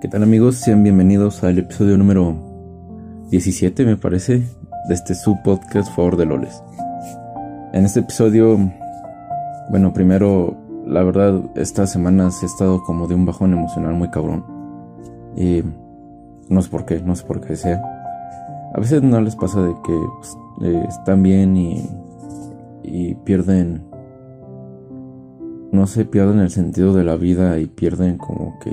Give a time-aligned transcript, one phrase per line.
[0.00, 0.54] ¿Qué tal amigos?
[0.58, 2.36] Sean bienvenidos al episodio número
[3.30, 4.44] 17 me parece
[4.88, 6.62] de este subpodcast Favor de Loles.
[7.72, 8.56] En este episodio,
[9.70, 10.56] bueno, primero,
[10.86, 14.44] la verdad, estas semanas he estado como de un bajón emocional muy cabrón.
[15.36, 15.64] Y
[16.48, 17.82] no sé por qué, no sé por qué sea.
[18.76, 21.90] A veces no les pasa de que pues, eh, están bien y,
[22.84, 23.82] y pierden,
[25.72, 28.70] no sé, pierden el sentido de la vida y pierden como que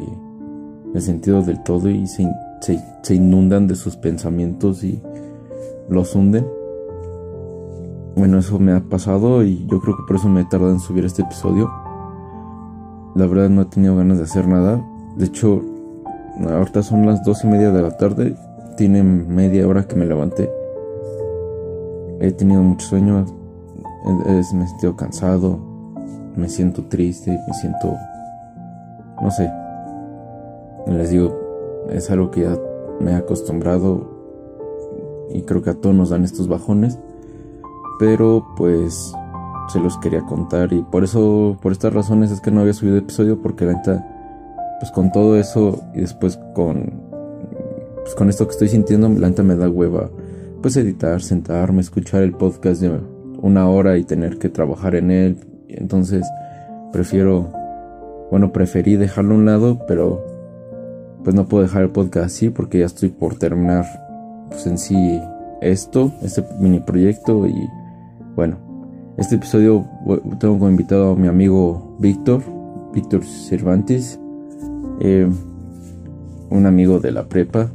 [0.96, 2.26] el sentido del todo y se,
[2.62, 5.02] se, inundan de sus pensamientos y
[5.90, 6.48] los hunden.
[8.16, 10.80] Bueno, eso me ha pasado y yo creo que por eso me he tardado en
[10.80, 11.70] subir este episodio.
[13.14, 14.82] La verdad no he tenido ganas de hacer nada.
[15.18, 15.62] De hecho,
[16.50, 18.38] ahorita son las dos y media de la tarde.
[18.78, 20.50] Tiene media hora que me levanté.
[22.22, 23.26] He tenido mucho sueño.
[24.24, 25.60] me he sentido cansado.
[26.38, 27.32] Me siento triste.
[27.32, 27.96] Me siento...
[29.22, 29.52] No sé.
[30.88, 32.58] Les digo, es algo que ya
[33.00, 34.16] me he acostumbrado
[35.34, 37.00] y creo que a todos nos dan estos bajones.
[38.00, 39.14] Pero pues
[39.70, 42.98] se los quería contar y por eso, por estas razones es que no había subido
[42.98, 44.06] episodio porque la neta,
[44.80, 47.02] pues con todo eso y después con,
[48.04, 50.10] pues con esto que estoy sintiendo, la neta me da hueva,
[50.62, 53.00] pues editar, sentarme, escuchar el podcast de
[53.42, 55.38] una hora y tener que trabajar en él.
[55.68, 56.26] Entonces
[56.92, 57.50] prefiero,
[58.30, 60.35] bueno, preferí dejarlo a un lado, pero
[61.26, 63.84] pues no puedo dejar el podcast así porque ya estoy por terminar
[64.50, 65.20] pues en sí
[65.60, 67.68] esto, este mini proyecto y
[68.36, 68.58] bueno,
[69.18, 69.88] este episodio
[70.40, 72.44] tengo como invitado a mi amigo Víctor,
[72.94, 74.20] Víctor Cervantes,
[75.00, 75.28] eh,
[76.52, 77.72] un amigo de la prepa.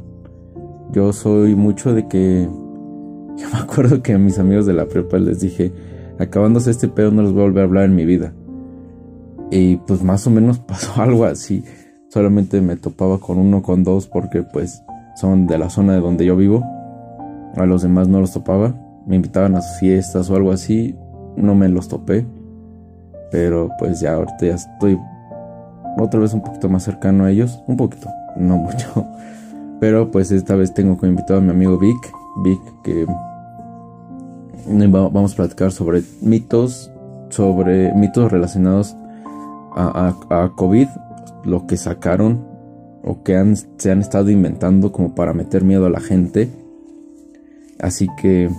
[0.93, 2.43] Yo soy mucho de que,
[3.37, 5.73] yo me acuerdo que a mis amigos de la prepa les dije,
[6.19, 8.33] acabándose este pedo no les voy a volver a hablar en mi vida.
[9.49, 11.65] Y pues más o menos pasó algo así
[12.11, 14.83] solamente me topaba con uno, con dos, porque pues
[15.15, 16.63] son de la zona de donde yo vivo.
[17.55, 18.73] A los demás no los topaba.
[19.05, 20.95] Me invitaban a sus fiestas o algo así.
[21.35, 22.25] No me los topé.
[23.31, 24.99] Pero pues ya ahorita ya estoy
[25.97, 27.63] otra vez un poquito más cercano a ellos.
[27.67, 29.07] Un poquito, no mucho.
[29.79, 32.13] Pero pues esta vez tengo como invitado a mi amigo Vic.
[32.43, 33.05] Vic que
[34.67, 36.91] vamos a platicar sobre mitos,
[37.29, 38.95] sobre mitos relacionados
[39.75, 40.87] a, COVID
[41.45, 42.45] lo que sacaron
[43.03, 46.49] o que se han estado inventando como para meter miedo a la gente.
[47.79, 48.49] Así que,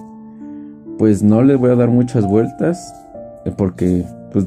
[0.98, 2.92] pues no le voy a dar muchas vueltas
[3.44, 4.47] eh, porque pues,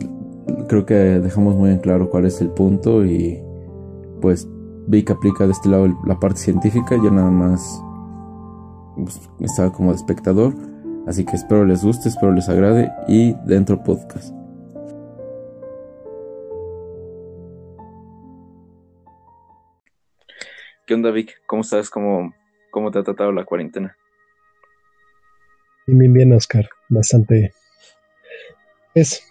[0.67, 3.41] creo que dejamos muy en claro cuál es el punto y
[4.21, 4.47] pues
[4.91, 7.81] que aplica de este lado la parte científica, yo nada más
[8.95, 10.53] pues, estaba como de espectador.
[11.07, 14.33] Así que espero les guste, espero les agrade y dentro podcast.
[20.85, 21.41] ¿Qué onda, Vic?
[21.47, 21.89] ¿Cómo estás?
[21.89, 22.31] ¿Cómo,
[22.69, 23.97] cómo te ha tratado la cuarentena?
[25.87, 26.69] Bien, bien, Oscar.
[26.89, 27.53] Bastante.
[28.93, 29.23] Es,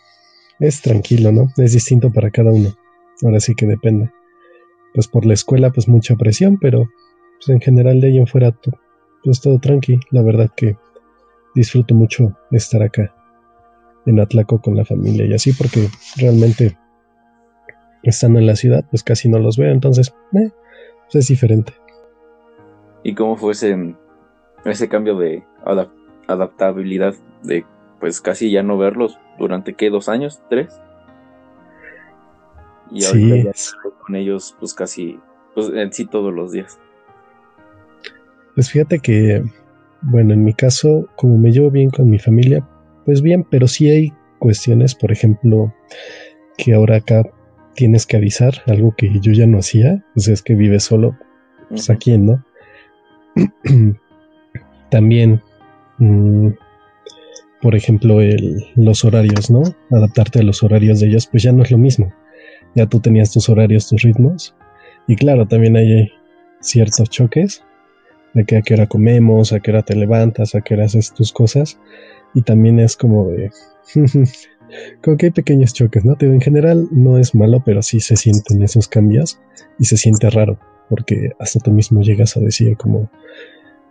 [0.59, 1.47] es tranquilo, ¿no?
[1.57, 2.71] Es distinto para cada uno.
[3.23, 4.11] Ahora sí que depende.
[4.95, 6.89] Pues por la escuela, pues mucha presión, pero
[7.37, 8.53] pues en general de ahí en fuera,
[9.23, 10.01] pues todo tranqui.
[10.11, 10.77] La verdad que
[11.55, 13.15] disfruto mucho estar acá
[14.07, 16.77] en Atlaco con la familia y así, porque realmente
[18.03, 19.71] estando en la ciudad, pues casi no los veo.
[19.71, 20.13] Entonces,
[21.13, 21.73] es diferente.
[23.03, 23.95] ¿Y cómo fue ese,
[24.65, 25.45] ese cambio de
[26.27, 27.65] adaptabilidad de
[28.01, 30.81] pues casi ya no verlos durante qué, dos años, tres?
[32.91, 33.73] Y ahorita sí.
[34.05, 35.19] con ellos pues casi,
[35.55, 36.79] pues en sí todos los días.
[38.55, 39.43] Pues fíjate que,
[40.03, 42.67] bueno, en mi caso, como me llevo bien con mi familia,
[43.05, 45.75] pues bien, pero sí hay cuestiones, por ejemplo,
[46.57, 47.25] que ahora acá
[47.75, 51.17] tienes que avisar, algo que yo ya no hacía, pues es que vives solo,
[51.69, 52.45] pues aquí, ¿no?
[54.91, 55.43] También,
[55.99, 56.49] mm,
[57.61, 59.63] por ejemplo, el, los horarios, ¿no?
[59.91, 62.13] Adaptarte a los horarios de ellos, pues ya no es lo mismo.
[62.75, 64.55] Ya tú tenías tus horarios, tus ritmos.
[65.07, 66.11] Y claro, también hay
[66.61, 67.65] ciertos choques
[68.35, 71.13] de que a qué hora comemos, a qué hora te levantas, a qué hora haces
[71.13, 71.79] tus cosas.
[72.35, 73.51] Y también es como de,
[75.03, 76.17] como que hay pequeños choques, ¿no?
[76.19, 79.41] en general no es malo, pero sí se sienten esos cambios
[79.79, 80.59] y se siente raro,
[80.89, 83.11] porque hasta tú mismo llegas a decir como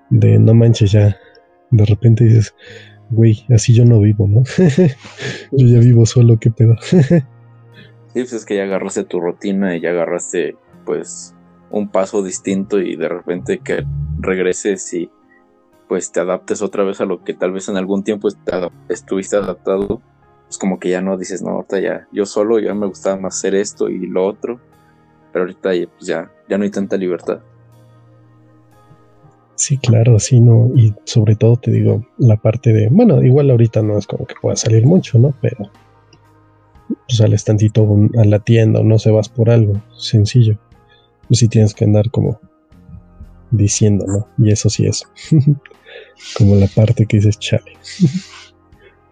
[0.09, 1.17] de no manches ya,
[1.71, 2.53] de repente dices,
[3.09, 4.43] güey, así yo no vivo, ¿no?
[5.51, 6.75] yo ya vivo solo, ¿qué pedo?
[6.81, 7.23] sí,
[8.13, 10.55] pues es que ya agarraste tu rutina y ya agarraste
[10.85, 11.33] pues
[11.71, 13.83] un paso distinto y de repente que
[14.19, 15.09] regreses y
[15.87, 18.29] pues te adaptes otra vez a lo que tal vez en algún tiempo
[18.89, 20.01] estuviste adaptado
[20.53, 23.37] pues como que ya no dices, no, ahorita ya, yo solo, ya me gustaba más
[23.37, 24.59] hacer esto y lo otro,
[25.31, 27.39] pero ahorita pues ya ya no hay tanta libertad.
[29.55, 33.81] Sí, claro, sí, no, y sobre todo te digo, la parte de, bueno, igual ahorita
[33.81, 35.33] no es como que pueda salir mucho, ¿no?
[35.41, 35.71] Pero
[36.87, 37.87] pues sales tantito
[38.19, 40.59] a la tienda o no se vas por algo sencillo.
[41.27, 42.39] Pues sí tienes que andar como
[43.49, 44.27] diciendo, ¿no?
[44.37, 45.03] Y eso sí es
[46.37, 47.73] como la parte que dices, chale.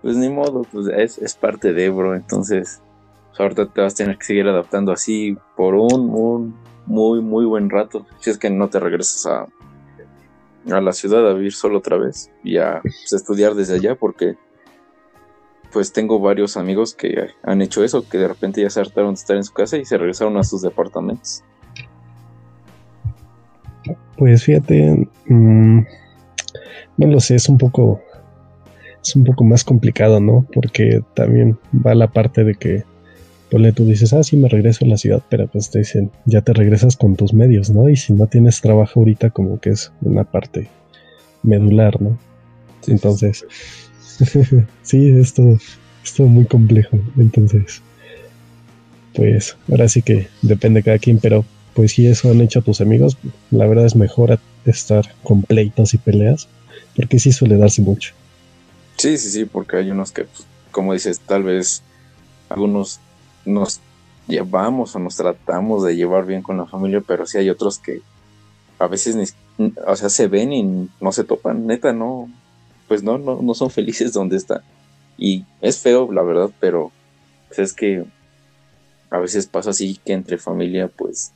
[0.01, 2.81] pues ni modo, pues es, es parte de Ebro, entonces
[3.29, 6.55] pues, ahorita te vas a tener que seguir adaptando así por un, un
[6.85, 8.05] muy, muy buen rato.
[8.19, 12.31] Si es que no te regresas a, a la ciudad a vivir solo otra vez
[12.43, 14.35] y a pues, estudiar desde allá porque
[15.71, 19.19] pues tengo varios amigos que han hecho eso, que de repente ya se hartaron de
[19.19, 21.43] estar en su casa y se regresaron a sus departamentos.
[24.17, 25.79] Pues fíjate, mm,
[26.97, 28.01] no lo sé, es un poco,
[29.03, 30.45] es un poco más complicado, ¿no?
[30.53, 32.83] Porque también va la parte de que,
[33.49, 36.41] ponle, tú dices, ah, sí, me regreso a la ciudad, pero pues te dicen, ya
[36.41, 37.89] te regresas con tus medios, ¿no?
[37.89, 40.69] Y si no tienes trabajo ahorita, como que es una parte
[41.43, 42.17] medular, ¿no?
[42.87, 43.45] Entonces,
[44.83, 45.57] sí, es todo,
[46.27, 46.99] muy complejo.
[47.17, 47.81] Entonces,
[49.13, 52.81] pues ahora sí que depende de cada quien, pero pues si eso han hecho tus
[52.81, 53.17] amigos,
[53.49, 56.47] la verdad es mejor estar con pleitos y peleas,
[56.95, 58.13] porque sí suele darse mucho.
[59.01, 61.81] Sí, sí, sí, porque hay unos que, pues, como dices, tal vez
[62.49, 62.99] algunos
[63.45, 63.79] nos
[64.27, 68.03] llevamos o nos tratamos de llevar bien con la familia, pero sí hay otros que
[68.77, 69.15] a veces
[69.57, 72.29] ni, o sea, se ven y no se topan, neta, no,
[72.87, 74.61] pues no, no, no son felices donde están.
[75.17, 76.91] Y es feo, la verdad, pero
[77.47, 78.05] pues es que
[79.09, 81.31] a veces pasa así que entre familia, pues,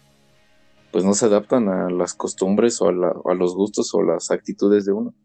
[0.91, 4.91] pues no se adaptan a las costumbres o a, los gustos o las actitudes de
[4.91, 5.15] uno.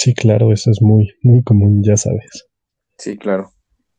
[0.00, 2.48] Sí, claro, eso es muy, muy común, ya sabes.
[2.96, 3.52] Sí, claro.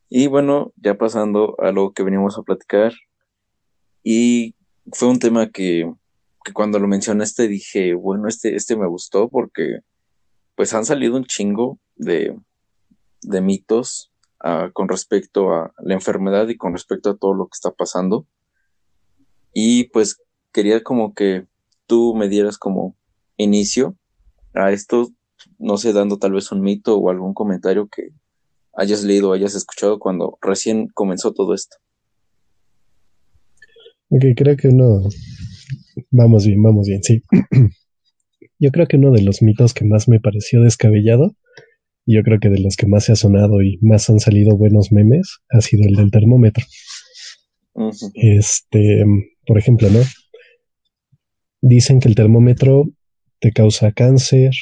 [0.08, 2.92] Y bueno, ya pasando a lo que venimos a platicar.
[4.02, 4.56] Y
[4.90, 5.88] fue un tema que
[6.44, 9.80] que cuando lo mencionaste dije, bueno, este, este me gustó porque
[10.54, 12.36] pues han salido un chingo de,
[13.22, 17.54] de mitos ah, con respecto a la enfermedad y con respecto a todo lo que
[17.54, 18.26] está pasando.
[19.54, 20.20] Y pues
[20.52, 21.46] quería como que
[21.86, 22.96] tú me dieras como
[23.36, 23.96] inicio
[24.54, 25.08] a esto,
[25.62, 28.10] no sé, dando tal vez un mito o algún comentario que
[28.74, 31.76] hayas leído o hayas escuchado cuando recién comenzó todo esto.
[34.10, 35.08] Ok, creo que no,
[36.10, 37.22] Vamos bien, vamos bien, sí.
[38.58, 41.34] Yo creo que uno de los mitos que más me pareció descabellado,
[42.04, 44.56] y yo creo que de los que más se ha sonado y más han salido
[44.56, 46.64] buenos memes, ha sido el del termómetro.
[48.14, 49.04] Este,
[49.46, 50.00] por ejemplo, ¿no?
[51.60, 52.88] Dicen que el termómetro
[53.40, 54.52] te causa cáncer,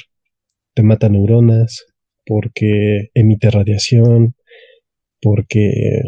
[0.75, 1.87] te mata neuronas,
[2.27, 4.35] porque emite radiación,
[5.21, 6.03] porque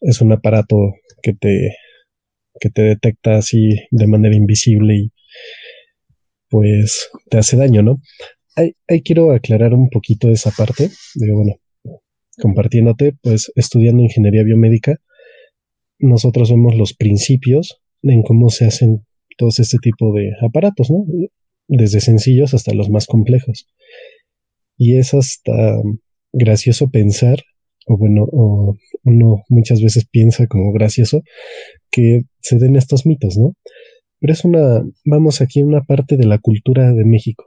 [0.00, 0.76] es un aparato
[1.22, 1.76] que te
[2.60, 5.12] que te detecta así de manera invisible y
[6.48, 8.00] pues te hace daño, ¿no?
[8.56, 11.54] Ahí, quiero aclarar un poquito esa parte, de, bueno,
[12.40, 14.96] compartiéndote, pues estudiando ingeniería biomédica,
[15.98, 19.04] nosotros vemos los principios en cómo se hacen
[19.36, 21.04] todos este tipo de aparatos, ¿no?
[21.66, 23.66] Desde sencillos hasta los más complejos.
[24.76, 25.80] Y es hasta
[26.32, 27.38] gracioso pensar
[27.86, 31.22] o bueno, o uno muchas veces piensa como gracioso
[31.90, 33.54] que se den estos mitos, ¿no?
[34.20, 37.44] Pero es una, vamos aquí una parte de la cultura de México.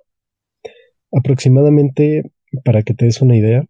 [1.11, 2.23] Aproximadamente,
[2.63, 3.65] para que te des una idea,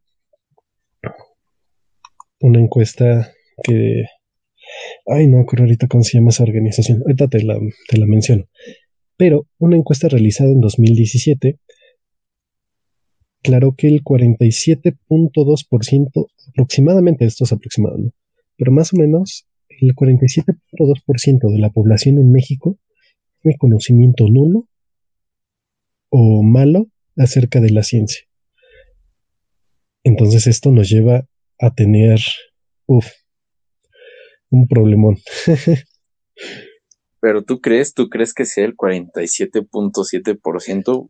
[2.42, 3.32] una encuesta
[3.64, 4.04] que,
[5.06, 7.58] ay, no acuerdo ahorita cómo se llama esa organización, ahorita te la,
[7.88, 8.46] te la menciono,
[9.18, 11.60] pero una encuesta realizada en 2017
[13.48, 18.12] Claro que el 47.2%, aproximadamente, esto es aproximado,
[18.58, 22.78] pero más o menos el 47.2% de la población en México
[23.42, 24.68] tiene conocimiento nulo
[26.10, 28.28] o malo acerca de la ciencia.
[30.04, 31.26] Entonces esto nos lleva
[31.60, 32.20] a tener,
[32.86, 33.08] uff,
[34.50, 35.16] un problemón.
[37.20, 41.10] Pero tú crees, tú crees que sea el 47.7%?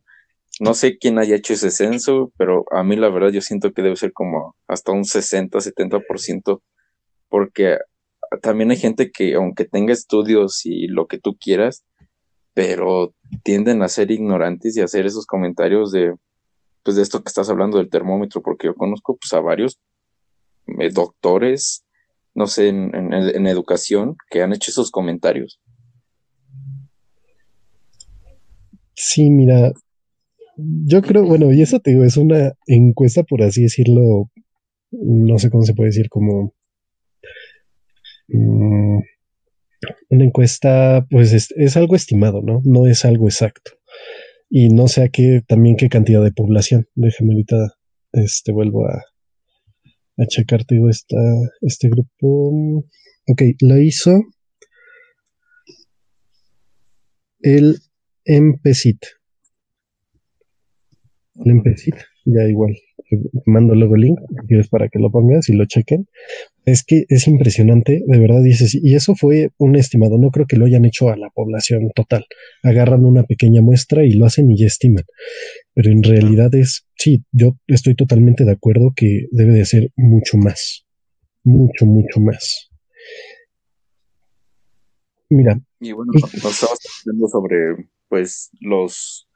[0.59, 3.83] No sé quién haya hecho ese censo, pero a mí la verdad yo siento que
[3.83, 6.61] debe ser como hasta un 60, 70%,
[7.29, 7.77] porque
[8.41, 11.85] también hay gente que aunque tenga estudios y lo que tú quieras,
[12.53, 16.15] pero tienden a ser ignorantes y a hacer esos comentarios de,
[16.83, 19.79] pues de esto que estás hablando del termómetro, porque yo conozco pues a varios
[20.79, 21.85] eh, doctores,
[22.33, 25.59] no sé, en, en educación, que han hecho esos comentarios.
[28.97, 29.71] Sí, mira,
[30.57, 34.31] yo creo, bueno, y eso te digo, es una encuesta, por así decirlo,
[34.91, 36.53] no sé cómo se puede decir, como...
[38.29, 38.99] Mm,
[40.09, 42.61] una encuesta, pues es, algo estimado, ¿no?
[42.65, 43.71] No es algo exacto.
[44.49, 46.87] Y no sé a qué, también qué cantidad de población.
[46.95, 47.75] Déjame ahorita,
[48.13, 49.03] este, vuelvo a,
[50.17, 51.17] a checarte esta,
[51.61, 52.83] este grupo.
[53.27, 54.23] Ok, lo hizo
[57.41, 57.77] el
[58.27, 59.05] MPCIT.
[61.45, 62.75] El MPCIT, ya igual
[63.45, 66.07] mando luego el link, quieres para que lo pongas y lo chequen.
[66.65, 70.57] Es que es impresionante, de verdad dices, y eso fue un estimado, no creo que
[70.57, 72.25] lo hayan hecho a la población total.
[72.63, 75.05] Agarran una pequeña muestra y lo hacen y ya estiman.
[75.73, 80.37] Pero en realidad es, sí, yo estoy totalmente de acuerdo que debe de ser mucho
[80.37, 80.85] más.
[81.43, 82.69] Mucho, mucho más.
[85.29, 85.59] Mira.
[85.79, 89.29] Y bueno, nos estabas hablando sobre, pues, los,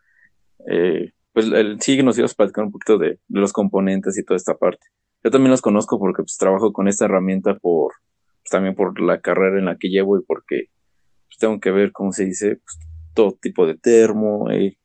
[0.69, 4.37] eh, pues el, sí nos ibas a platicar un poquito de, los componentes y toda
[4.37, 4.87] esta parte.
[5.23, 7.93] Yo también los conozco porque pues trabajo con esta herramienta por,
[8.41, 10.65] pues, también por la carrera en la que llevo y porque
[11.27, 12.79] pues, tengo que ver, cómo se dice, pues,
[13.13, 14.77] todo tipo de termo, eh,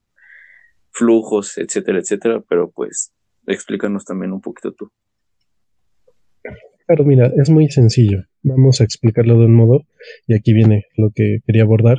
[0.90, 3.12] flujos, etcétera, etcétera, pero pues
[3.46, 4.90] explícanos también un poquito tú.
[6.86, 8.24] Claro, mira, es muy sencillo.
[8.42, 9.86] Vamos a explicarlo de un modo
[10.26, 11.98] y aquí viene lo que quería abordar.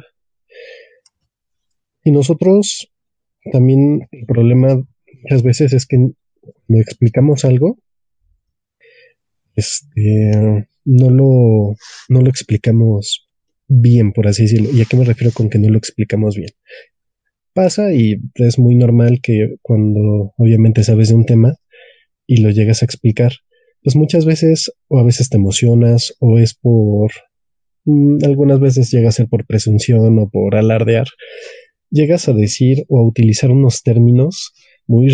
[2.08, 2.90] Y nosotros
[3.52, 4.82] también el problema
[5.24, 7.80] muchas veces es que no explicamos algo,
[9.56, 10.32] este,
[10.86, 11.76] no lo,
[12.08, 13.28] no lo explicamos
[13.68, 14.70] bien, por así decirlo.
[14.72, 16.52] ¿Y a qué me refiero con que no lo explicamos bien?
[17.52, 21.56] Pasa y es muy normal que cuando obviamente sabes de un tema
[22.26, 23.34] y lo llegas a explicar,
[23.84, 27.12] pues muchas veces o a veces te emocionas o es por,
[27.84, 31.08] mm, algunas veces llega a ser por presunción o por alardear
[31.89, 34.53] llegas a decir o a utilizar unos términos
[34.88, 35.08] muy,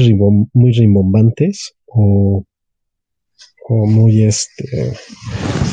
[0.53, 2.45] muy rimbombantes o,
[3.67, 4.93] o muy este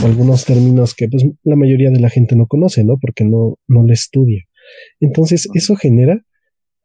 [0.04, 2.96] algunos términos que pues la mayoría de la gente no conoce, ¿no?
[2.98, 4.44] Porque no, no le estudia.
[5.00, 6.24] Entonces, eso genera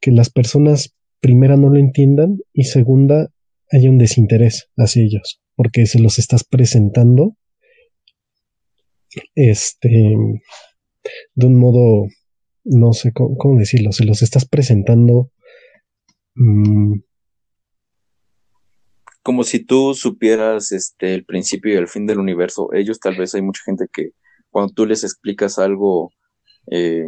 [0.02, 3.30] que las personas, primera, no lo entiendan y segunda,
[3.72, 7.36] haya un desinterés hacia ellos, porque se los estás presentando
[9.34, 10.16] este
[11.36, 12.08] de un modo
[12.66, 15.32] no sé cómo, decirlo, se los estás presentando.
[16.34, 17.00] Mm,
[19.22, 22.74] como si tú supieras este, el principio y el fin del universo.
[22.74, 24.12] Ellos tal vez hay mucha gente que
[24.50, 26.12] cuando tú les explicas algo
[26.72, 27.06] eh,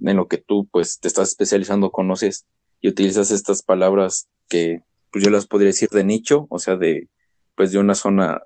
[0.00, 2.46] en lo que tú pues te estás especializando, conoces
[2.80, 4.80] y utilizas estas palabras que
[5.12, 7.08] pues yo las podría decir de nicho, o sea, de
[7.56, 8.42] pues de una zona,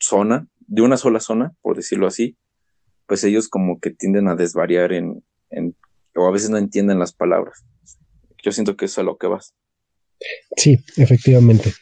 [0.00, 2.36] zona, de una sola zona, por decirlo así,
[3.06, 5.24] pues ellos como que tienden a desvariar en
[6.14, 7.64] o a veces no entienden las palabras.
[8.42, 9.54] Yo siento que eso es a lo que vas.
[10.56, 11.72] Sí, efectivamente.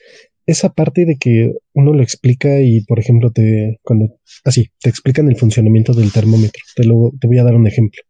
[0.47, 5.29] Esa parte de que uno lo explica y, por ejemplo, te, cuando, así, te explican
[5.29, 6.62] el funcionamiento del termómetro.
[6.75, 8.03] Te, te voy a dar un ejemplo.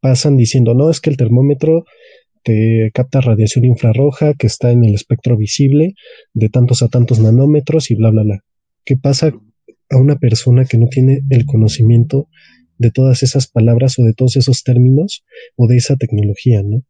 [0.00, 1.84] Pasan diciendo, no, es que el termómetro
[2.42, 5.94] te capta radiación infrarroja que está en el espectro visible
[6.34, 8.40] de tantos a tantos nanómetros y bla, bla, bla.
[8.84, 9.32] ¿Qué pasa
[9.90, 12.28] a una persona que no tiene el conocimiento
[12.84, 15.24] de todas esas palabras o de todos esos términos
[15.56, 16.82] o de esa tecnología, ¿no?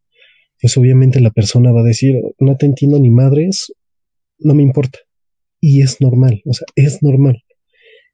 [0.60, 3.72] Pues obviamente la persona va a decir, no te entiendo ni madres,
[4.38, 4.98] no me importa.
[5.60, 7.42] Y es normal, o sea, es normal.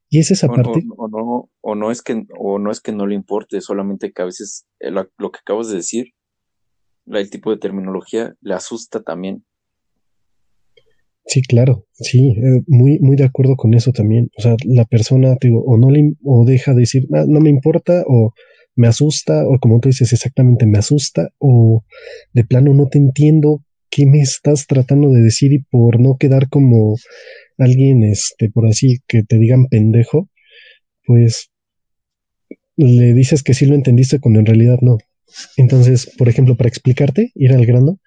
[0.09, 0.83] Y es esa parte.
[0.97, 4.21] O, no, o no es que, o no es que no le importe, solamente que
[4.21, 6.13] a veces eh, lo, lo que acabas de decir,
[7.07, 9.45] el tipo de terminología le asusta también.
[11.25, 14.29] Sí, claro, sí, eh, muy, muy de acuerdo con eso también.
[14.37, 17.49] O sea, la persona, digo, o no le, o deja de decir, ah, no me
[17.49, 18.33] importa, o
[18.75, 21.83] me asusta, o como tú dices, exactamente me asusta, o
[22.33, 26.49] de plano no te entiendo qué me estás tratando de decir y por no quedar
[26.49, 26.95] como
[27.57, 30.29] alguien, este, por así que te digan pendejo,
[31.05, 31.51] pues
[32.77, 34.97] le dices que sí lo entendiste cuando en realidad no.
[35.57, 37.99] Entonces, por ejemplo, para explicarte, ir al grano,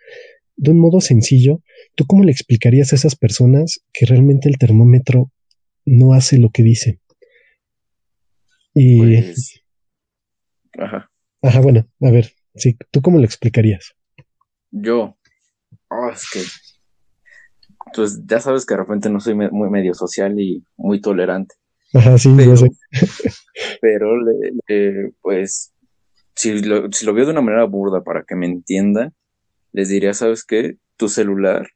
[0.57, 1.63] de un modo sencillo,
[1.95, 5.31] ¿tú cómo le explicarías a esas personas que realmente el termómetro
[5.85, 7.01] no hace lo que dice?
[8.73, 8.99] Y...
[8.99, 9.63] Pues,
[10.79, 11.11] ajá.
[11.43, 13.95] Ajá, bueno, a ver, sí, ¿tú cómo lo explicarías?
[14.71, 15.19] Yo,
[15.91, 16.41] oh, es que,
[17.95, 21.55] pues ya sabes que de repente no soy muy medio social y muy tolerante.
[21.93, 22.71] Ajá, sí, pero, sé.
[23.81, 24.17] pero
[25.21, 25.75] pues,
[26.35, 29.13] si lo, si lo veo de una manera burda para que me entienda,
[29.75, 30.79] les diría, ¿sabes qué?
[30.97, 31.69] Tu celular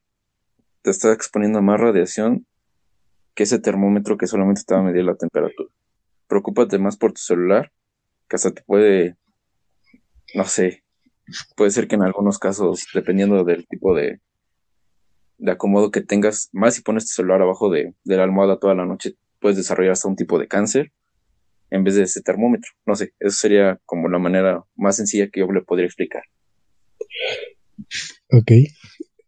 [0.82, 2.46] te está exponiendo a más radiación
[3.34, 5.70] que ese termómetro que solamente te va a medir la temperatura.
[6.28, 7.72] Preocúpate más por tu celular,
[8.28, 9.16] que hasta te puede,
[10.34, 10.84] no sé,
[11.56, 14.20] puede ser que en algunos casos, dependiendo del tipo de,
[15.38, 18.74] de acomodo que tengas, más si pones tu celular abajo de, de la almohada toda
[18.74, 20.92] la noche, puedes desarrollar hasta un tipo de cáncer.
[21.70, 22.70] en vez de ese termómetro.
[22.86, 26.22] No sé, eso sería como la manera más sencilla que yo le podría explicar.
[28.30, 28.52] Ok,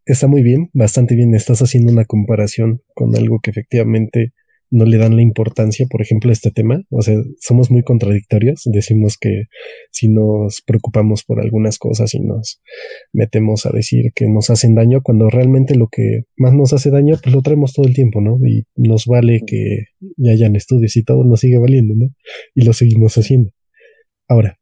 [0.06, 1.34] está muy bien, bastante bien.
[1.34, 4.32] Estás haciendo una comparación con algo que efectivamente
[4.70, 6.82] no le dan la importancia, por ejemplo, a este tema.
[6.90, 8.62] O sea, somos muy contradictorios.
[8.66, 9.44] Decimos que
[9.90, 12.60] si nos preocupamos por algunas cosas y nos
[13.12, 17.16] metemos a decir que nos hacen daño, cuando realmente lo que más nos hace daño,
[17.22, 18.38] pues lo traemos todo el tiempo, ¿no?
[18.46, 22.08] Y nos vale que ya hayan estudios y todo nos sigue valiendo, ¿no?
[22.54, 23.50] Y lo seguimos haciendo.
[24.28, 24.59] Ahora,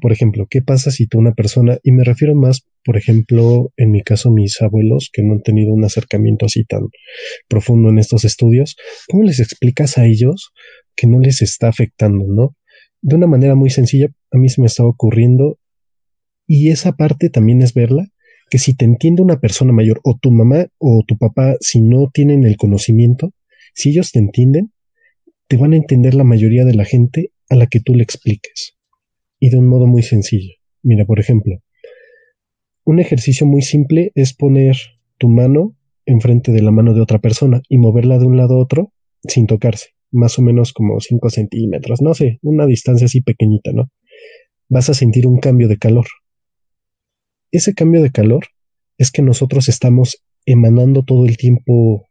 [0.00, 3.90] por ejemplo, ¿qué pasa si tú una persona, y me refiero más, por ejemplo, en
[3.90, 6.88] mi caso, mis abuelos, que no han tenido un acercamiento así tan
[7.48, 8.76] profundo en estos estudios,
[9.08, 10.52] ¿cómo les explicas a ellos
[10.94, 12.56] que no les está afectando, no?
[13.00, 15.58] De una manera muy sencilla, a mí se me está ocurriendo,
[16.46, 18.06] y esa parte también es verla,
[18.50, 22.10] que si te entiende una persona mayor, o tu mamá o tu papá, si no
[22.12, 23.32] tienen el conocimiento,
[23.74, 24.72] si ellos te entienden,
[25.48, 28.76] te van a entender la mayoría de la gente a la que tú le expliques
[29.42, 30.54] y de un modo muy sencillo.
[30.84, 31.56] Mira, por ejemplo,
[32.84, 34.76] un ejercicio muy simple es poner
[35.18, 38.62] tu mano enfrente de la mano de otra persona y moverla de un lado a
[38.62, 38.92] otro
[39.24, 43.90] sin tocarse, más o menos como 5 centímetros, no sé, una distancia así pequeñita, ¿no?
[44.68, 46.06] Vas a sentir un cambio de calor.
[47.50, 48.46] Ese cambio de calor
[48.96, 52.06] es que nosotros estamos emanando todo el tiempo,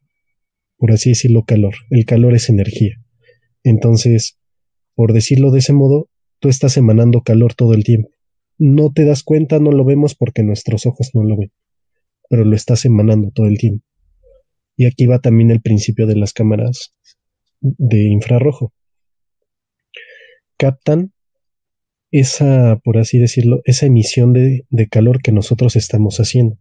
[0.75, 1.75] por así decirlo, calor.
[1.91, 2.97] El calor es energía.
[3.63, 4.37] Entonces,
[4.95, 6.09] por decirlo de ese modo,
[6.41, 8.09] tú estás emanando calor todo el tiempo.
[8.57, 11.51] No te das cuenta, no lo vemos porque nuestros ojos no lo ven,
[12.29, 13.85] pero lo estás emanando todo el tiempo.
[14.75, 16.93] Y aquí va también el principio de las cámaras
[17.61, 18.73] de infrarrojo.
[20.57, 21.13] Captan
[22.09, 26.57] esa, por así decirlo, esa emisión de, calor que nosotros estamos haciendo.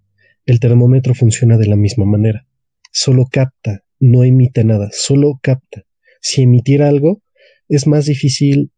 [0.46, 2.46] El termómetro funciona de la misma manera.
[2.92, 5.84] Solo capta, no emite nada, solo capta.
[6.20, 7.22] Si emitiera algo,
[7.68, 8.72] es más difícil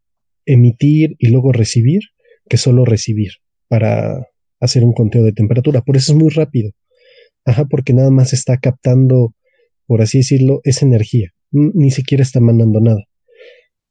[0.46, 2.00] emitir y luego recibir
[2.48, 3.32] que solo recibir
[3.68, 4.26] para
[4.60, 5.82] hacer un conteo de temperatura.
[5.82, 6.70] Por eso es muy rápido.
[7.44, 9.34] Ajá, porque nada más está captando,
[9.86, 11.30] por así decirlo, esa energía.
[11.50, 13.04] Ni siquiera está mandando nada.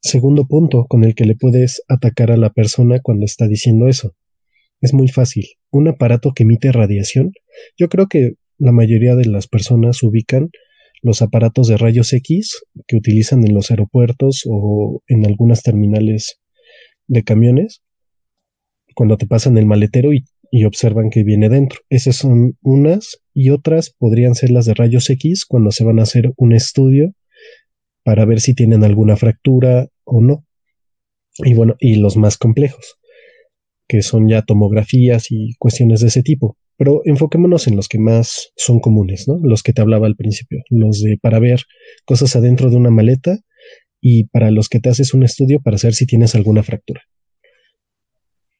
[0.00, 4.14] Segundo punto con el que le puedes atacar a la persona cuando está diciendo eso.
[4.80, 5.46] Es muy fácil.
[5.70, 7.32] Un aparato que emite radiación,
[7.78, 10.50] yo creo que la mayoría de las personas ubican
[11.02, 16.40] los aparatos de rayos X que utilizan en los aeropuertos o en algunas terminales
[17.12, 17.82] de camiones
[18.94, 20.24] cuando te pasan el maletero y,
[20.66, 21.80] observan que viene dentro.
[21.88, 26.02] Esas son unas y otras podrían ser las de rayos X cuando se van a
[26.02, 27.14] hacer un estudio
[28.04, 30.44] para ver si tienen alguna fractura o no.
[31.38, 32.98] Y bueno, y los más complejos,
[33.88, 36.58] que son ya tomografías y cuestiones de ese tipo.
[36.76, 39.38] Pero enfoquémonos en los que más son comunes, ¿no?
[39.42, 41.62] Los que te hablaba al principio, los de para ver
[42.04, 43.38] cosas adentro de una maleta
[44.04, 47.02] y para los que te haces un estudio para saber si tienes alguna fractura.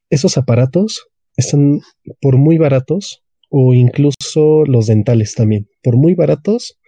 [0.09, 1.81] Esos aparatos están
[2.21, 6.79] por muy baratos o incluso los dentales también, por muy baratos,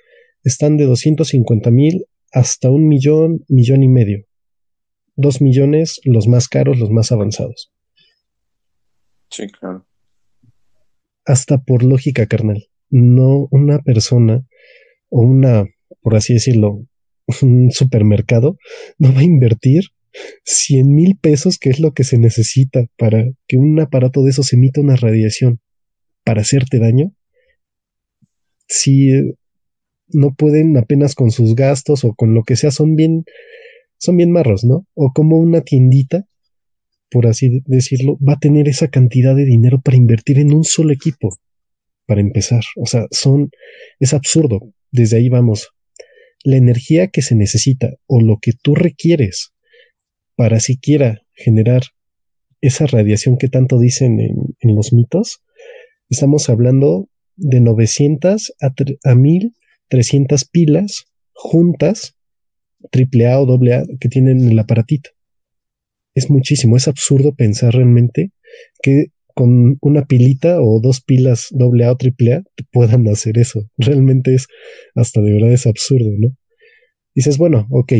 [0.44, 4.24] están de 250 mil hasta un millón, millón y medio.
[5.16, 7.72] Dos millones los más caros, los más avanzados.
[9.30, 9.84] Sí, claro.
[11.26, 12.68] Hasta por lógica carnal.
[12.88, 14.46] No una persona
[15.08, 15.64] o una,
[16.02, 16.86] por así decirlo,
[17.42, 18.58] un supermercado
[18.98, 19.84] no va a invertir
[20.44, 24.52] 100 mil pesos, que es lo que se necesita para que un aparato de esos
[24.52, 25.60] emita una radiación
[26.24, 27.12] para hacerte daño,
[28.68, 29.34] si eh,
[30.08, 33.24] no pueden apenas con sus gastos o con lo que sea, son bien,
[33.98, 34.86] son bien marros, ¿no?
[34.94, 36.26] O como una tiendita,
[37.10, 40.92] por así decirlo, va a tener esa cantidad de dinero para invertir en un solo
[40.92, 41.36] equipo,
[42.06, 42.62] para empezar.
[42.76, 43.50] O sea, son,
[43.98, 44.60] es absurdo.
[44.90, 45.73] Desde ahí vamos
[46.44, 49.52] la energía que se necesita o lo que tú requieres
[50.36, 51.82] para siquiera generar
[52.60, 55.42] esa radiación que tanto dicen en, los mitos,
[56.08, 62.16] estamos hablando de 900 a, a 1300 pilas juntas,
[62.90, 65.10] triple A o doble A, que tienen el aparatito.
[66.14, 68.32] Es muchísimo, es absurdo pensar realmente
[68.82, 72.42] que con una pilita o dos pilas AA o AAA
[72.72, 73.68] puedan hacer eso.
[73.76, 74.46] Realmente es
[74.94, 76.36] hasta de verdad es absurdo, ¿no?
[77.14, 77.92] Dices, bueno, ok,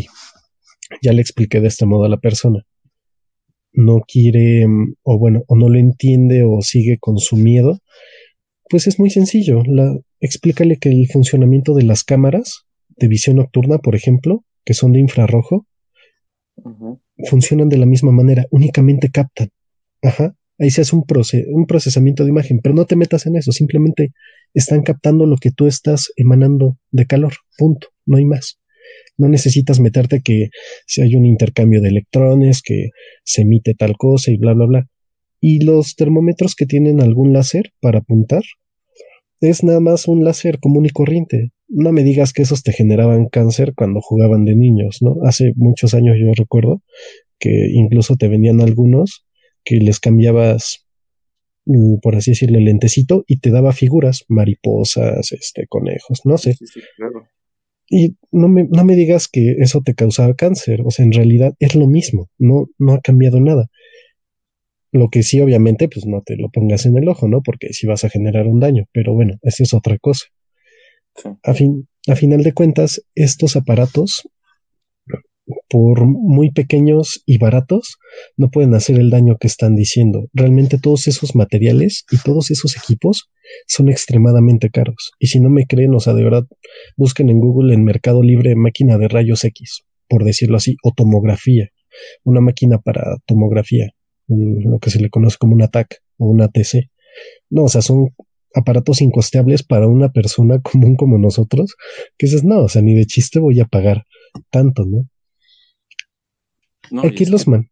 [1.02, 2.64] ya le expliqué de este modo a la persona.
[3.72, 7.78] No quiere, mm, o bueno, o no lo entiende o sigue con su miedo.
[8.68, 9.62] Pues es muy sencillo.
[9.66, 12.64] La, explícale que el funcionamiento de las cámaras
[12.96, 15.66] de visión nocturna, por ejemplo, que son de infrarrojo,
[17.28, 19.50] funcionan de la misma manera, únicamente captan.
[20.02, 20.34] Ajá.
[20.58, 21.04] Ahí se hace un,
[21.52, 24.12] un procesamiento de imagen, pero no te metas en eso, simplemente
[24.54, 28.60] están captando lo que tú estás emanando de calor, punto, no hay más.
[29.16, 30.48] No necesitas meterte que
[30.86, 32.90] si hay un intercambio de electrones, que
[33.24, 34.86] se emite tal cosa y bla, bla, bla.
[35.40, 38.42] Y los termómetros que tienen algún láser para apuntar,
[39.40, 41.50] es nada más un láser común y corriente.
[41.68, 45.16] No me digas que esos te generaban cáncer cuando jugaban de niños, ¿no?
[45.24, 46.82] Hace muchos años yo recuerdo
[47.38, 49.23] que incluso te venían algunos
[49.64, 50.87] que les cambiabas,
[51.66, 56.57] mm, por así decirlo, el lentecito y te daba figuras, mariposas, este, conejos, no sé.
[57.88, 61.55] Y no me, no me digas que eso te causaba cáncer, o sea, en realidad
[61.59, 63.68] es lo mismo, no, no ha cambiado nada.
[64.90, 67.42] Lo que sí, obviamente, pues no te lo pongas en el ojo, ¿no?
[67.42, 70.27] Porque sí vas a generar un daño, pero bueno, esa es otra cosa.
[71.42, 74.29] A, fin, a final de cuentas, estos aparatos,
[75.68, 77.96] por muy pequeños y baratos,
[78.37, 80.26] no pueden hacer el daño que están diciendo.
[80.33, 83.30] Realmente todos esos materiales y todos esos equipos
[83.66, 85.12] son extremadamente caros.
[85.18, 86.44] Y si no me creen, o sea, de verdad,
[86.96, 91.68] busquen en Google en Mercado Libre máquina de rayos X, por decirlo así, o tomografía,
[92.24, 93.90] una máquina para tomografía
[94.28, 96.90] lo que se le conoce como un ATAC o una TC.
[97.50, 98.09] No, o sea, son
[98.54, 101.74] aparatos incosteables para una persona común como nosotros,
[102.16, 104.04] que dices, no, o sea, ni de chiste voy a pagar
[104.50, 105.09] tanto, ¿no?
[107.02, 107.70] Aquí los man.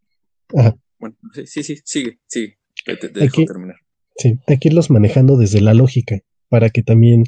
[0.99, 2.59] Bueno, sí, sí, sigue, sigue.
[3.21, 3.77] aquí, terminar.
[4.17, 7.25] Sí, aquí los manejando desde la lógica, para que también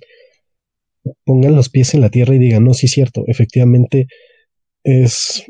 [1.24, 4.07] pongan los pies en la tierra y digan, no, sí es cierto, efectivamente
[4.85, 5.44] es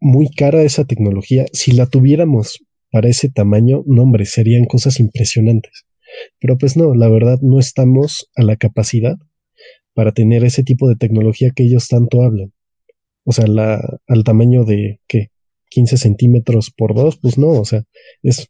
[0.00, 1.46] muy cara esa tecnología.
[1.52, 5.84] Si la tuviéramos para ese tamaño, no hombre, serían cosas impresionantes.
[6.40, 9.16] Pero pues no, la verdad no estamos a la capacidad
[9.94, 12.52] para tener ese tipo de tecnología que ellos tanto hablan.
[13.24, 15.30] O sea, la, al tamaño de, ¿qué?
[15.70, 17.84] 15 centímetros por 2, pues no, o sea,
[18.22, 18.48] es,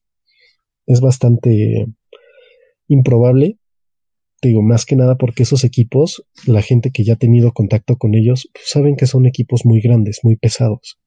[0.86, 1.86] es bastante
[2.88, 3.58] improbable.
[4.42, 8.14] digo, más que nada porque esos equipos, la gente que ya ha tenido contacto con
[8.14, 10.98] ellos, pues saben que son equipos muy grandes, muy pesados.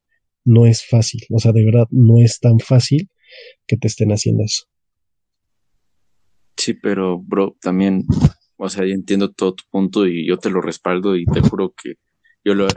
[0.43, 3.09] No es fácil, o sea, de verdad no es tan fácil
[3.67, 4.65] que te estén haciendo eso.
[6.57, 8.05] Sí, pero, bro, también,
[8.57, 11.73] o sea, yo entiendo todo tu punto y yo te lo respaldo y te juro
[11.81, 11.95] que
[12.43, 12.67] yo lo,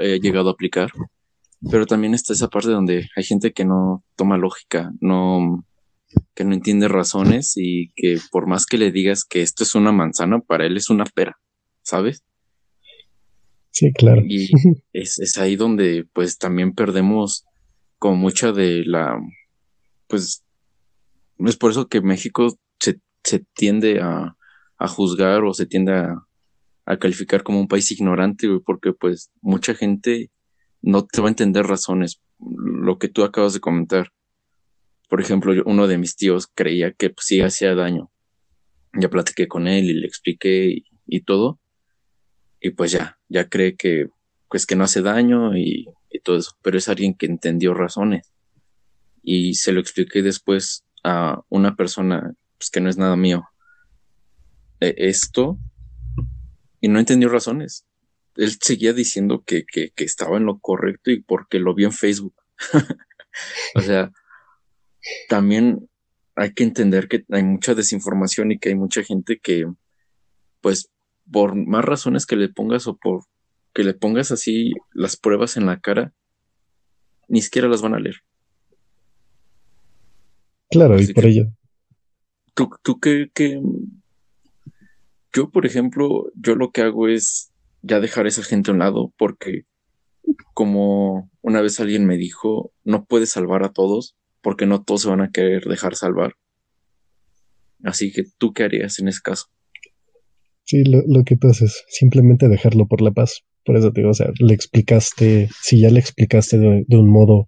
[0.00, 0.90] he llegado a aplicar.
[1.70, 5.64] Pero también está esa parte donde hay gente que no toma lógica, no,
[6.34, 9.92] que no entiende razones y que por más que le digas que esto es una
[9.92, 11.38] manzana, para él es una pera,
[11.82, 12.24] ¿sabes?
[13.70, 14.22] Sí, claro.
[14.26, 14.50] Y
[14.92, 17.44] es, es ahí donde pues también perdemos
[17.98, 19.20] como mucha de la
[20.08, 20.44] pues
[21.38, 24.36] es por eso que México se, se tiende a,
[24.78, 26.26] a, juzgar o se tiende a,
[26.84, 30.30] a, calificar como un país ignorante, porque pues mucha gente
[30.82, 32.20] no te va a entender razones.
[32.38, 34.12] Lo que tú acabas de comentar.
[35.08, 38.10] Por ejemplo, uno de mis tíos creía que pues, sí hacía daño.
[38.98, 41.60] Ya platiqué con él y le expliqué y, todo.
[42.60, 44.08] Y pues ya, ya cree que
[44.48, 46.52] pues que no hace daño y, y todo eso.
[46.62, 48.32] Pero es alguien que entendió razones
[49.22, 53.44] y se lo expliqué después a una persona pues, que no es nada mío.
[54.80, 55.58] E, esto
[56.80, 57.86] y no entendió razones.
[58.40, 61.92] Él seguía diciendo que, que, que, estaba en lo correcto y porque lo vio en
[61.92, 62.34] Facebook.
[63.74, 64.10] o sea,
[65.28, 65.88] también
[66.36, 69.66] hay que entender que hay mucha desinformación y que hay mucha gente que,
[70.62, 70.90] pues,
[71.30, 73.24] por más razones que le pongas o por
[73.74, 76.12] que le pongas así las pruebas en la cara,
[77.28, 78.16] ni siquiera las van a leer.
[80.70, 81.44] Claro, y por ello.
[82.54, 83.30] ¿Tú, tú qué,
[85.32, 87.49] Yo, por ejemplo, yo lo que hago es
[87.82, 89.62] ya dejar a esa gente a un lado porque
[90.54, 95.08] como una vez alguien me dijo, no puedes salvar a todos porque no todos se
[95.08, 96.34] van a querer dejar salvar.
[97.82, 99.46] Así que, ¿tú qué harías en ese caso?
[100.64, 103.42] Sí, lo, que tú haces, simplemente dejarlo por la paz.
[103.64, 107.10] Por eso te digo, o sea, le explicaste, si ya le explicaste de, de un
[107.10, 107.46] modo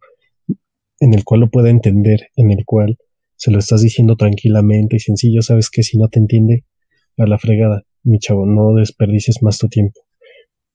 [1.01, 2.97] en el cual lo pueda entender, en el cual
[3.37, 6.64] se lo estás diciendo tranquilamente y sencillo, sabes que si no te entiende,
[7.18, 10.01] a la fregada, mi chavo, no desperdices más tu tiempo,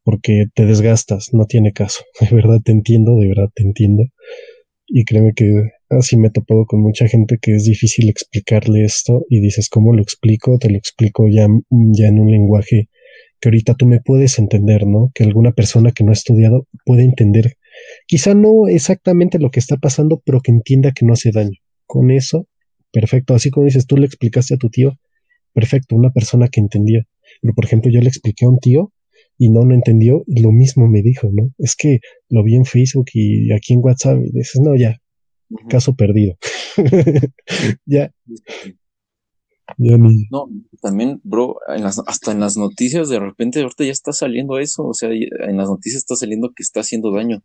[0.07, 2.05] porque te desgastas, no tiene caso.
[2.21, 4.05] De verdad te entiendo, de verdad te entiendo.
[4.87, 5.51] Y créeme que
[5.89, 9.93] así me he topado con mucha gente que es difícil explicarle esto y dices, ¿cómo
[9.93, 10.59] lo explico?
[10.59, 11.47] Te lo explico ya,
[11.91, 12.87] ya en un lenguaje
[13.41, 15.11] que ahorita tú me puedes entender, ¿no?
[15.13, 17.57] Que alguna persona que no ha estudiado puede entender,
[18.07, 21.59] quizá no exactamente lo que está pasando, pero que entienda que no hace daño.
[21.85, 22.47] Con eso
[22.93, 23.35] perfecto.
[23.35, 24.97] Así como dices, tú le explicaste a tu tío,
[25.53, 27.05] perfecto, una persona que entendía.
[27.41, 28.93] Pero, por ejemplo, yo le expliqué a un tío
[29.37, 31.51] y no lo entendió, lo mismo me dijo, ¿no?
[31.57, 34.99] Es que lo vi en Facebook y aquí en WhatsApp, y dices, no, ya,
[35.69, 36.37] caso perdido.
[37.85, 38.11] ya.
[39.77, 40.47] No,
[40.81, 41.57] también, bro,
[42.07, 45.69] hasta en las noticias de repente ahorita ya está saliendo eso, o sea, en las
[45.69, 47.43] noticias está saliendo que está haciendo daño.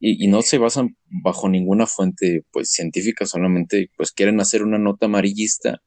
[0.00, 4.78] Y, y, no se basan bajo ninguna fuente pues científica, solamente pues quieren hacer una
[4.78, 5.82] nota amarillista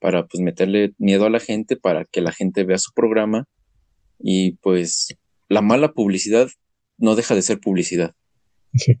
[0.00, 3.46] para pues meterle miedo a la gente, para que la gente vea su programa
[4.18, 5.16] y pues
[5.48, 6.48] la mala publicidad
[6.98, 8.14] no deja de ser publicidad.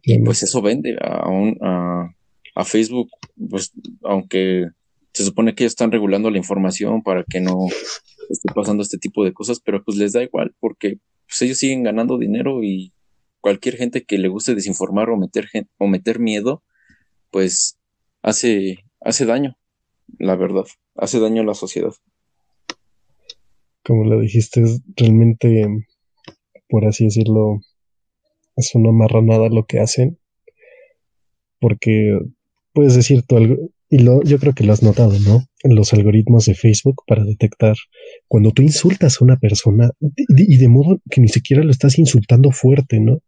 [0.02, 1.24] Y pues eso vende a,
[1.62, 2.14] a,
[2.54, 3.10] a Facebook,
[3.50, 3.72] pues
[4.02, 4.66] aunque
[5.12, 7.66] se supone que ellos están regulando la información para que no
[8.30, 11.82] esté pasando este tipo de cosas, pero pues les da igual porque pues, ellos siguen
[11.82, 12.92] ganando dinero y
[13.40, 15.48] cualquier gente que le guste desinformar o meter
[15.78, 16.62] o meter miedo,
[17.30, 17.78] pues
[18.22, 19.56] hace hace daño,
[20.18, 20.64] la verdad,
[20.96, 21.92] hace daño a la sociedad.
[23.84, 25.66] Como lo dijiste, es realmente,
[26.68, 27.60] por así decirlo,
[28.56, 30.18] es una marranada lo que hacen,
[31.60, 32.18] porque
[32.72, 33.56] puedes decir tú algo,
[33.88, 35.44] y lo, yo creo que lo has notado, ¿no?
[35.62, 37.76] En los algoritmos de Facebook para detectar
[38.26, 39.90] cuando tú insultas a una persona
[40.28, 43.20] y de modo que ni siquiera lo estás insultando fuerte, ¿no?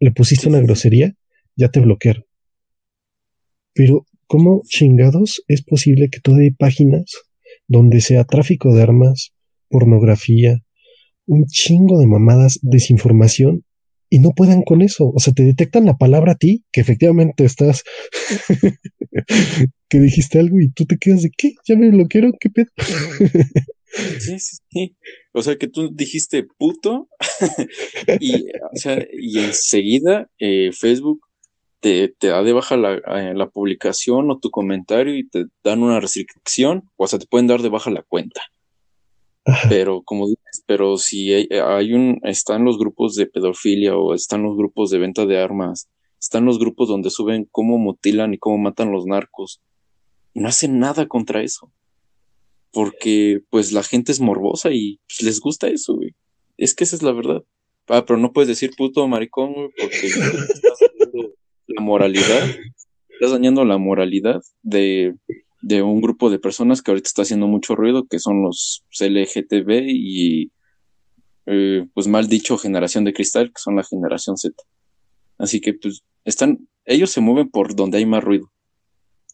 [0.00, 1.14] Le pusiste una grosería,
[1.56, 2.24] ya te bloquearon.
[3.74, 7.04] Pero, ¿cómo chingados es posible que todavía hay páginas
[7.68, 9.34] donde sea tráfico de armas,
[9.68, 10.58] pornografía,
[11.26, 13.64] un chingo de mamadas, desinformación
[14.08, 15.12] y no puedan con eso.
[15.14, 17.82] O sea, te detectan la palabra a ti, que efectivamente estás,
[19.88, 22.70] que dijiste algo y tú te quedas de qué, ya me bloquearon, qué pedo.
[24.18, 24.96] Sí, sí, sí.
[25.32, 27.08] O sea, que tú dijiste puto
[28.20, 31.20] y, o sea, y enseguida eh, Facebook
[31.80, 35.82] te, te, da de baja la, eh, la, publicación o tu comentario y te dan
[35.82, 38.42] una restricción, o sea, te pueden dar de baja la cuenta.
[39.68, 44.56] Pero como dices, pero si hay, un, están los grupos de pedofilia o están los
[44.56, 45.88] grupos de venta de armas,
[46.20, 49.62] están los grupos donde suben cómo mutilan y cómo matan los narcos,
[50.34, 51.72] y no hacen nada contra eso.
[52.72, 56.14] Porque pues la gente es morbosa y pues, les gusta eso, güey.
[56.56, 57.44] Es que esa es la verdad.
[57.88, 61.34] Ah, pero no puedes decir puto maricón, güey, porque estás dañando
[61.68, 62.48] la moralidad,
[63.08, 65.14] estás dañando la moralidad de
[65.62, 69.88] de un grupo de personas que ahorita está haciendo mucho ruido, que son los LGTB
[69.88, 70.52] y,
[71.46, 74.54] eh, pues mal dicho, generación de cristal, que son la generación Z.
[75.38, 78.50] Así que, pues, están, ellos se mueven por donde hay más ruido.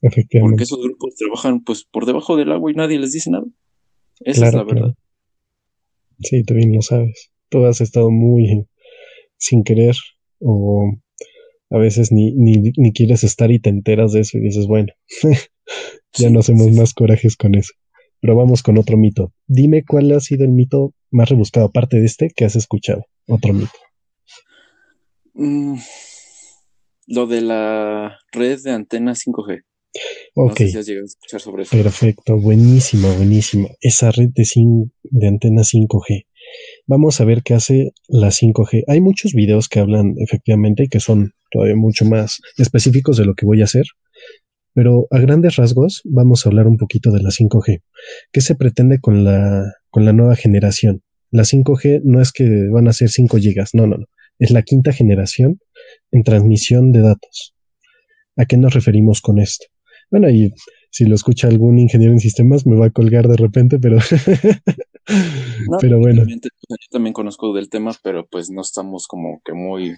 [0.01, 3.47] Porque esos grupos trabajan, pues, por debajo del agua y nadie les dice nada.
[4.21, 4.95] Esa es la verdad.
[6.21, 7.31] Sí, tú bien lo sabes.
[7.49, 8.67] Tú has estado muy
[9.37, 9.97] sin querer
[10.39, 10.93] o
[11.71, 14.93] a veces ni, ni, ni quieres estar y te enteras de eso y dices, bueno,
[16.15, 17.73] Ya no hacemos más corajes con eso.
[18.21, 19.33] Pero vamos con otro mito.
[19.47, 23.05] Dime cuál ha sido el mito más rebuscado, aparte de este, que has escuchado.
[23.27, 23.73] Otro mito.
[25.35, 25.79] Mm,
[27.07, 29.63] lo de la red de antenas 5G.
[30.35, 30.61] Ok.
[30.61, 31.77] No sé si has a escuchar sobre eso.
[31.77, 33.71] Perfecto, buenísimo, buenísimo.
[33.81, 34.45] Esa red de,
[35.03, 36.27] de antenas 5G.
[36.87, 38.85] Vamos a ver qué hace la 5G.
[38.89, 43.35] Hay muchos videos que hablan efectivamente y que son todavía mucho más específicos de lo
[43.35, 43.85] que voy a hacer.
[44.75, 47.83] Pero a grandes rasgos vamos a hablar un poquito de la 5G.
[48.33, 51.03] ¿Qué se pretende con la, con la nueva generación?
[51.31, 54.07] La 5G no es que van a ser 5 gigas, no, no, no.
[54.39, 55.61] Es la quinta generación
[56.11, 57.55] en transmisión de datos.
[58.37, 59.67] ¿A qué nos referimos con esto?
[60.11, 60.53] Bueno, y
[60.91, 63.97] si lo escucha algún ingeniero en sistemas me va a colgar de repente, pero
[65.81, 66.25] pero bueno.
[66.27, 66.37] Yo
[66.91, 69.95] también conozco del tema, pero pues no estamos como que muy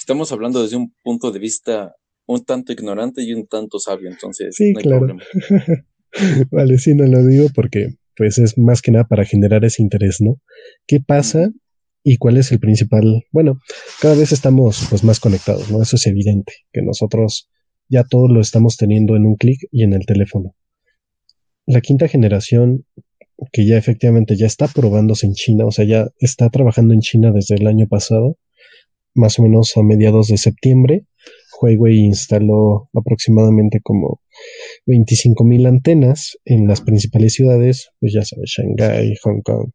[0.00, 1.94] estamos hablando desde un punto de vista
[2.26, 4.98] un tanto ignorante y un tanto sabio, entonces sí, no hay claro.
[5.00, 5.22] problema.
[6.50, 10.20] vale, sí, no lo digo porque pues es más que nada para generar ese interés,
[10.20, 10.40] ¿no?
[10.86, 11.50] ¿Qué pasa
[12.02, 13.24] y cuál es el principal?
[13.32, 13.58] Bueno,
[14.00, 15.82] cada vez estamos pues más conectados, ¿no?
[15.82, 17.50] Eso es evidente, que nosotros
[17.88, 20.54] ya todo lo estamos teniendo en un clic y en el teléfono.
[21.66, 22.84] La quinta generación
[23.52, 27.32] que ya efectivamente ya está probándose en China, o sea, ya está trabajando en China
[27.32, 28.38] desde el año pasado,
[29.14, 31.04] más o menos a mediados de septiembre,
[31.64, 34.20] Huawei instaló aproximadamente como
[34.86, 39.70] 25.000 antenas en las principales ciudades, pues ya sabes, Shanghai, Hong Kong,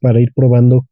[0.00, 0.86] para ir probando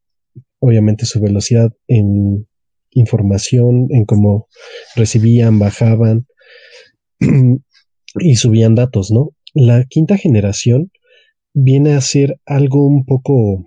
[0.58, 2.46] obviamente su velocidad en
[2.92, 4.48] información, en cómo
[4.96, 6.26] recibían, bajaban
[8.18, 9.30] y subían datos, ¿no?
[9.54, 10.90] La quinta generación
[11.52, 13.64] viene a ser algo un poco,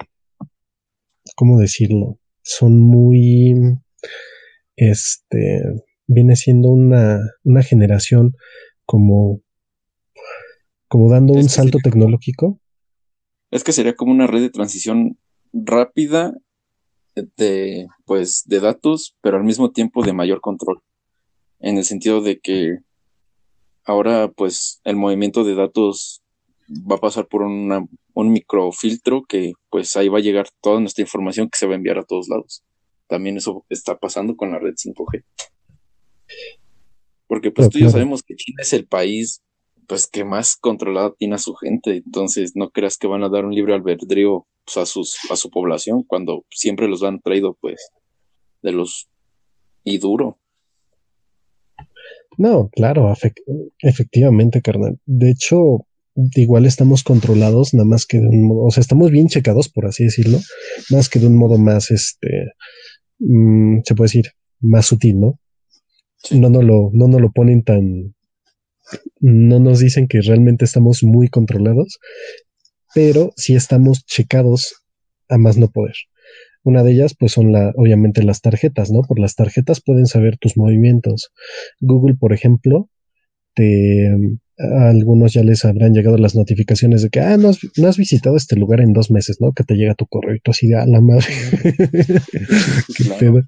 [1.35, 2.19] ¿cómo decirlo?
[2.41, 3.53] Son muy,
[4.75, 5.61] este,
[6.07, 8.35] viene siendo una, una generación
[8.85, 9.41] como,
[10.87, 12.59] como dando un salto tecnológico.
[13.51, 15.17] Es que sería como una red de transición
[15.53, 16.33] rápida
[17.15, 20.81] de, pues, de datos, pero al mismo tiempo de mayor control.
[21.59, 22.79] En el sentido de que
[23.85, 26.23] ahora, pues, el movimiento de datos
[26.69, 31.01] va a pasar por una, un microfiltro que pues ahí va a llegar toda nuestra
[31.01, 32.63] información que se va a enviar a todos lados.
[33.07, 35.23] También eso está pasando con la red 5G.
[37.27, 39.41] Porque pues tú ya sabemos que China es el país
[39.87, 43.45] pues que más controlada tiene a su gente, entonces no creas que van a dar
[43.45, 47.89] un libre albedrío pues, a sus a su población cuando siempre los han traído pues
[48.61, 49.09] de los
[49.83, 50.39] y duro.
[52.37, 53.13] No, claro,
[53.79, 54.97] efectivamente, carnal.
[55.05, 55.85] De hecho,
[56.35, 59.85] igual estamos controlados, nada más que de un modo, o sea, estamos bien checados, por
[59.85, 60.39] así decirlo,
[60.89, 62.53] más que de un modo más, este,
[63.19, 64.31] mm, se puede decir,
[64.61, 65.39] más sutil, ¿no?
[66.31, 68.15] No nos lo, no nos lo ponen tan,
[69.19, 71.99] no nos dicen que realmente estamos muy controlados,
[72.93, 74.75] pero sí estamos checados
[75.29, 75.95] a más no poder.
[76.63, 79.01] Una de ellas, pues son la, obviamente las tarjetas, ¿no?
[79.01, 81.31] Por las tarjetas pueden saber tus movimientos.
[81.81, 82.89] Google, por ejemplo,
[83.53, 84.09] te,
[84.57, 87.97] a algunos ya les habrán llegado las notificaciones de que, ah, no has, no has
[87.97, 89.51] visitado este lugar en dos meses, ¿no?
[89.51, 91.25] Que te llega tu correo y tú así de, a la madre.
[92.97, 93.41] Qué pedo.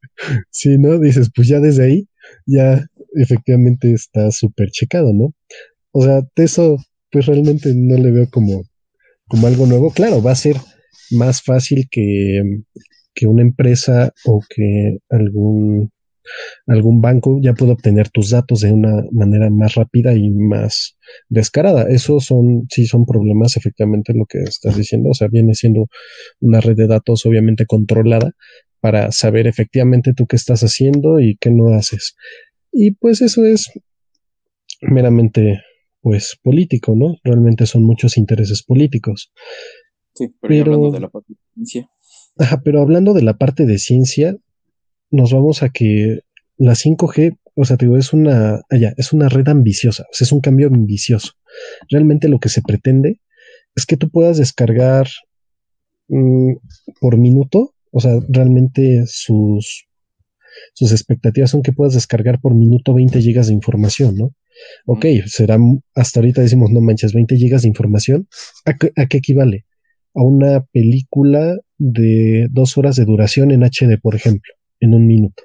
[0.50, 1.00] Sí, ¿no?
[1.00, 2.08] Dices, pues ya desde ahí,
[2.46, 2.86] ya
[3.16, 5.34] efectivamente está súper checado, ¿no?
[5.92, 6.78] O sea, eso,
[7.12, 8.64] pues realmente no le veo como,
[9.28, 9.92] como algo nuevo.
[9.92, 10.58] Claro, va a ser
[11.12, 12.42] más fácil que,
[13.14, 15.92] que una empresa o que algún,
[16.68, 20.98] algún banco ya pueda obtener tus datos de una manera más rápida y más
[21.30, 21.88] descarada.
[21.90, 25.10] Eso son, sí son problemas, efectivamente, lo que estás diciendo.
[25.12, 25.88] O sea, viene siendo
[26.42, 28.32] una red de datos obviamente controlada
[28.86, 32.16] para saber efectivamente tú qué estás haciendo y qué no haces.
[32.72, 33.72] Y pues eso es
[34.80, 35.60] meramente
[36.02, 37.16] pues político, ¿no?
[37.24, 39.34] Realmente son muchos intereses políticos.
[40.14, 41.90] Sí, pero, hablando de la parte de ciencia.
[42.38, 44.38] Ajá, pero hablando de la parte de ciencia,
[45.10, 46.20] nos vamos a que
[46.58, 50.26] la 5G, o sea, te digo, es una, allá, es una red ambiciosa, o sea,
[50.26, 51.32] es un cambio ambicioso.
[51.90, 53.20] Realmente lo que se pretende
[53.76, 55.08] es que tú puedas descargar
[56.08, 56.52] mm,
[57.02, 59.88] por minuto, o sea, realmente sus,
[60.74, 64.34] sus expectativas son que puedas descargar por minuto 20 gigas de información, ¿no?
[64.86, 65.58] Ok, será,
[65.96, 68.28] hasta ahorita decimos, no manches, 20 gigas de información.
[68.66, 69.66] ¿A, ¿A qué equivale?
[70.16, 75.44] a una película de dos horas de duración en HD, por ejemplo, en un minuto.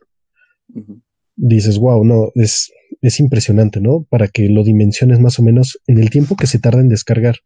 [1.35, 4.07] Dices, wow, no, es, es impresionante, ¿no?
[4.09, 7.37] Para que lo dimensiones más o menos en el tiempo que se tarda en descargar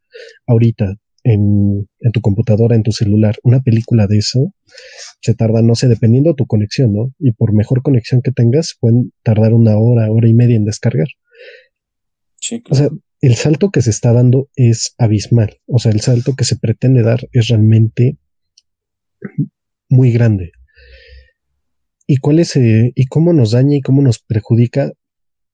[0.47, 4.53] ahorita en, en, tu computadora, en tu celular, una película de eso,
[5.21, 7.13] se tarda, no sé, dependiendo de tu conexión, ¿no?
[7.19, 11.09] Y por mejor conexión que tengas, pueden tardar una hora, hora y media en descargar.
[12.41, 12.89] Sí, O sea,
[13.21, 15.59] el salto que se está dando es abismal.
[15.67, 18.19] O sea, el salto que se pretende dar es realmente
[19.89, 20.53] muy grande.
[22.07, 24.93] ¿Y cuál es eh, y cómo nos daña y cómo nos perjudica?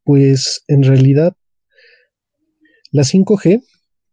[0.02, 1.34] Pues en realidad
[2.90, 3.62] la 5G,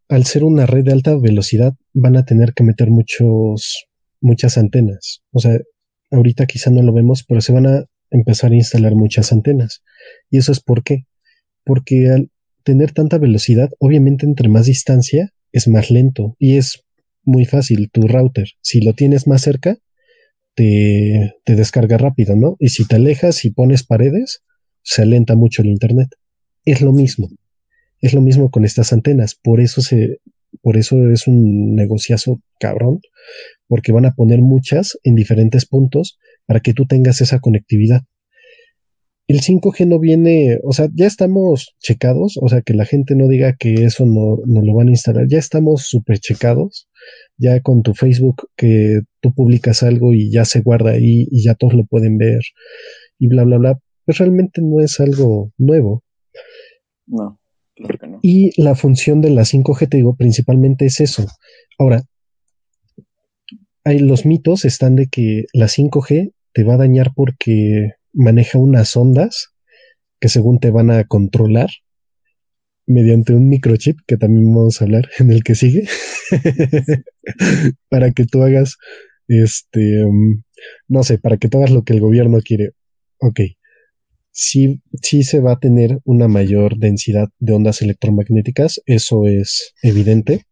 [0.09, 3.87] al ser una red de alta velocidad, van a tener que meter muchos
[4.21, 5.21] muchas antenas.
[5.31, 5.59] O sea,
[6.11, 9.83] ahorita quizá no lo vemos, pero se van a empezar a instalar muchas antenas.
[10.29, 11.05] ¿Y eso es por qué?
[11.63, 12.31] Porque al,
[12.63, 16.83] tener tanta velocidad, obviamente entre más distancia es más lento y es
[17.23, 18.49] muy fácil tu router.
[18.61, 19.77] Si lo tienes más cerca,
[20.53, 22.57] te, te descarga rápido, ¿no?
[22.59, 24.43] Y si te alejas y pones paredes,
[24.81, 26.09] se alenta mucho el internet.
[26.65, 27.29] Es lo mismo.
[28.01, 29.35] Es lo mismo con estas antenas.
[29.35, 30.19] Por eso se,
[30.61, 33.01] por eso es un negociazo cabrón,
[33.67, 38.03] porque van a poner muchas en diferentes puntos para que tú tengas esa conectividad
[39.27, 43.27] el 5G no viene, o sea, ya estamos checados, o sea, que la gente no
[43.27, 46.87] diga que eso no, no lo van a instalar, ya estamos súper checados,
[47.37, 51.55] ya con tu Facebook que tú publicas algo y ya se guarda ahí y ya
[51.55, 52.39] todos lo pueden ver
[53.19, 56.03] y bla, bla, bla, pues realmente no es algo nuevo.
[57.05, 57.37] No,
[58.21, 61.25] Y la función de la 5G, te digo, principalmente es eso.
[61.77, 62.03] Ahora,
[63.83, 68.95] hay, los mitos están de que la 5G te va a dañar porque maneja unas
[68.97, 69.53] ondas
[70.19, 71.69] que según te van a controlar
[72.87, 75.87] mediante un microchip que también vamos a hablar en el que sigue
[77.89, 78.77] para que tú hagas
[79.27, 80.41] este um,
[80.87, 82.71] no sé para que tú hagas lo que el gobierno quiere
[83.19, 83.41] ok
[84.37, 90.45] sí, sí se va a tener una mayor densidad de ondas electromagnéticas eso es evidente.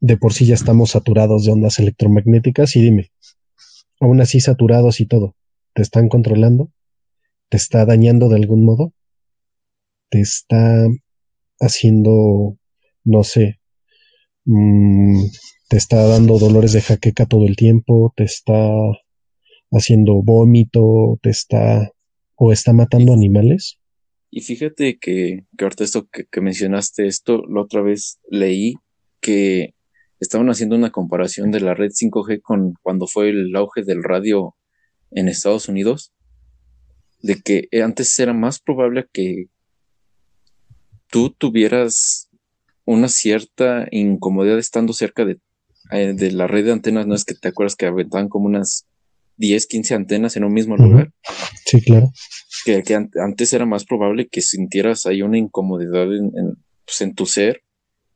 [0.00, 3.10] De por sí ya estamos saturados de ondas electromagnéticas y dime
[4.00, 5.36] aún así saturados y todo
[5.74, 6.70] te están controlando,
[7.48, 8.92] te está dañando de algún modo,
[10.10, 10.86] te está
[11.60, 12.58] haciendo,
[13.04, 13.60] no sé,
[14.44, 15.22] mm,
[15.68, 18.70] te está dando dolores de jaqueca todo el tiempo, te está
[19.70, 21.92] haciendo vómito, te está
[22.36, 23.78] o está matando animales.
[24.30, 28.76] Y fíjate que, que ahorita esto que, que mencionaste, esto la otra vez leí
[29.20, 29.74] que
[30.20, 34.54] estaban haciendo una comparación de la red 5G con cuando fue el auge del radio
[35.10, 36.12] en Estados Unidos,
[37.20, 39.46] de que antes era más probable que
[41.08, 42.30] tú tuvieras
[42.84, 45.38] una cierta incomodidad estando cerca de,
[45.92, 48.86] eh, de la red de antenas, no es que te acuerdas que aventaban como unas
[49.42, 51.12] 10, 15 antenas en un mismo lugar.
[51.66, 52.12] Sí, claro.
[52.64, 57.14] Que, que antes era más probable que sintieras ahí una incomodidad en, en, pues en
[57.14, 57.62] tu ser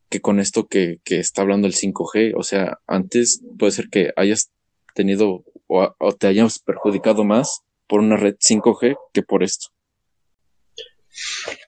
[0.09, 2.35] que con esto que, que, está hablando el 5G.
[2.37, 4.53] O sea, antes puede ser que hayas
[4.95, 9.66] tenido o, o te hayas perjudicado más por una red 5G que por esto.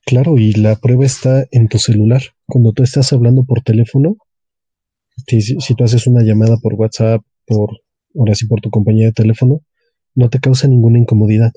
[0.06, 2.22] Claro, y la prueba está en tu celular.
[2.46, 4.18] Cuando tú estás hablando por teléfono,
[5.26, 7.80] si, si tú haces una llamada por WhatsApp, por
[8.18, 9.62] ahora sí por tu compañía de teléfono,
[10.14, 11.52] no te causa ninguna incomodidad.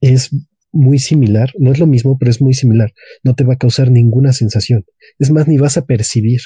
[0.00, 0.30] Es
[0.72, 2.92] muy similar, no es lo mismo, pero es muy similar.
[3.22, 4.84] No te va a causar ninguna sensación.
[5.18, 6.40] Es más, ni vas a percibir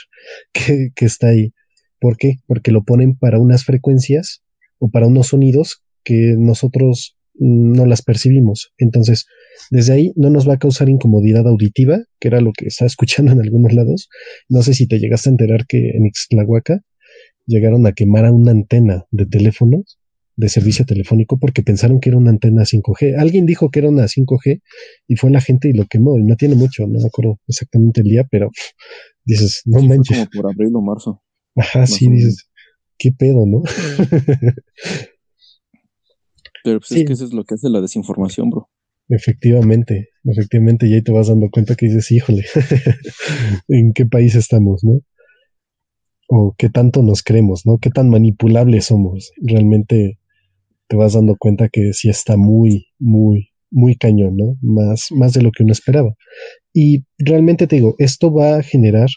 [0.52, 1.52] que, está ahí.
[2.00, 2.36] ¿Por qué?
[2.46, 4.42] Porque lo ponen para unas frecuencias
[4.78, 8.72] o para unos sonidos que nosotros no las percibimos.
[8.78, 9.26] Entonces,
[9.70, 13.32] desde ahí no nos va a causar incomodidad auditiva, que era lo que estaba escuchando
[13.32, 14.08] en algunos lados.
[14.48, 16.80] No sé si te llegaste a enterar que en Ixtlahuaca
[17.46, 19.98] llegaron a quemar a una antena de teléfonos
[20.36, 23.18] de servicio telefónico porque pensaron que era una antena 5G.
[23.18, 24.60] Alguien dijo que era una 5G
[25.08, 26.18] y fue la gente y lo quemó.
[26.18, 28.50] Y no tiene mucho, no me acuerdo exactamente el día, pero
[29.24, 30.18] dices, no sí, manches.
[30.18, 31.22] Como por abril o marzo.
[31.56, 32.50] Ajá, sí, dices,
[32.98, 33.62] qué pedo, ¿no?
[36.64, 37.00] pero pues sí.
[37.00, 38.68] es que eso es lo que hace la desinformación, bro.
[39.08, 42.44] Efectivamente, efectivamente, y ahí te vas dando cuenta que dices, híjole,
[43.68, 45.00] ¿en qué país estamos, no?
[46.28, 47.78] O qué tanto nos creemos, ¿no?
[47.78, 49.32] Qué tan manipulables somos.
[49.36, 50.18] Realmente
[50.88, 54.56] te vas dando cuenta que sí está muy, muy, muy cañón, ¿no?
[54.62, 56.14] Más, más de lo que uno esperaba.
[56.72, 59.08] Y realmente te digo, esto va a generar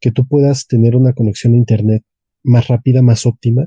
[0.00, 2.02] que tú puedas tener una conexión a Internet
[2.42, 3.66] más rápida, más óptima,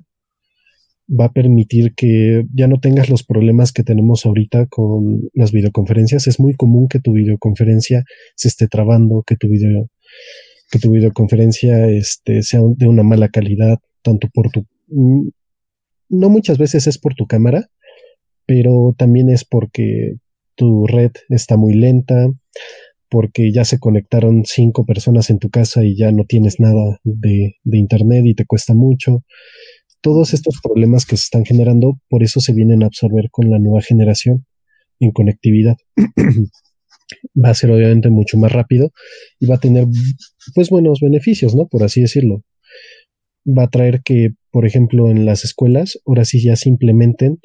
[1.10, 6.28] va a permitir que ya no tengas los problemas que tenemos ahorita con las videoconferencias.
[6.28, 8.04] Es muy común que tu videoconferencia
[8.36, 9.90] se esté trabando, que tu video,
[10.70, 16.88] que tu videoconferencia este, sea de una mala calidad, tanto por tu, no muchas veces
[16.88, 17.68] es por tu cámara,
[18.46, 20.16] pero también es porque
[20.56, 22.28] tu red está muy lenta,
[23.10, 27.56] porque ya se conectaron cinco personas en tu casa y ya no tienes nada de,
[27.64, 29.24] de internet y te cuesta mucho
[30.02, 33.60] todos estos problemas que se están generando, por eso se vienen a absorber con la
[33.60, 34.46] nueva generación
[35.00, 35.78] en conectividad.
[37.36, 38.92] va a ser obviamente mucho más rápido
[39.40, 39.86] y va a tener
[40.54, 41.68] pues buenos beneficios, ¿no?
[41.68, 42.44] Por así decirlo.
[43.46, 47.40] Va a traer que, por ejemplo, en las escuelas, ahora sí ya se implementen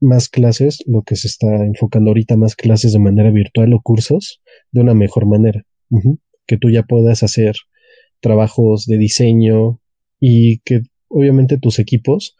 [0.00, 4.40] más clases, lo que se está enfocando ahorita, más clases de manera virtual o cursos
[4.72, 5.62] de una mejor manera.
[6.46, 7.54] Que tú ya puedas hacer
[8.20, 9.80] trabajos de diseño
[10.18, 12.36] y que obviamente tus equipos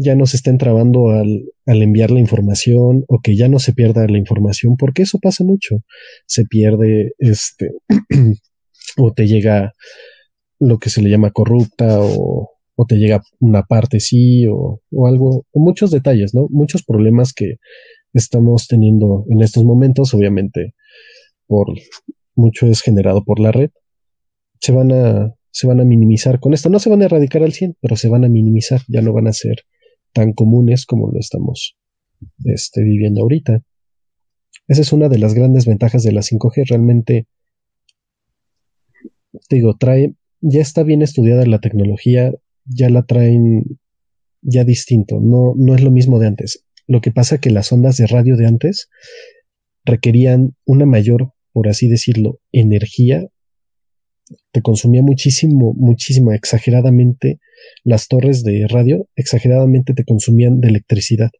[0.00, 3.72] ya no se estén trabando al, al, enviar la información o que ya no se
[3.72, 5.82] pierda la información, porque eso pasa mucho.
[6.26, 7.72] Se pierde, este,
[8.96, 9.72] o te llega
[10.60, 15.06] lo que se le llama corrupta o, o te llega una parte sí o, o,
[15.06, 16.46] algo, muchos detalles, ¿no?
[16.50, 17.56] Muchos problemas que
[18.12, 20.74] estamos teniendo en estos momentos, obviamente,
[21.46, 21.66] por
[22.36, 23.70] mucho es generado por la red,
[24.60, 26.68] se van a, se van a minimizar con esto.
[26.68, 29.26] No se van a erradicar al 100, pero se van a minimizar, ya no van
[29.26, 29.64] a ser
[30.12, 31.76] tan comunes como lo estamos
[32.44, 33.62] este, viviendo ahorita.
[34.66, 36.68] Esa es una de las grandes ventajas de la 5G.
[36.68, 37.26] Realmente,
[39.48, 42.32] te digo, trae, ya está bien estudiada la tecnología,
[42.64, 43.78] ya la traen
[44.40, 46.64] ya distinto, no, no es lo mismo de antes.
[46.86, 48.88] Lo que pasa que las ondas de radio de antes
[49.84, 53.28] requerían una mayor, por así decirlo, energía
[54.52, 57.40] te consumía muchísimo, muchísimo, exageradamente
[57.84, 61.30] las torres de radio, exageradamente te consumían de electricidad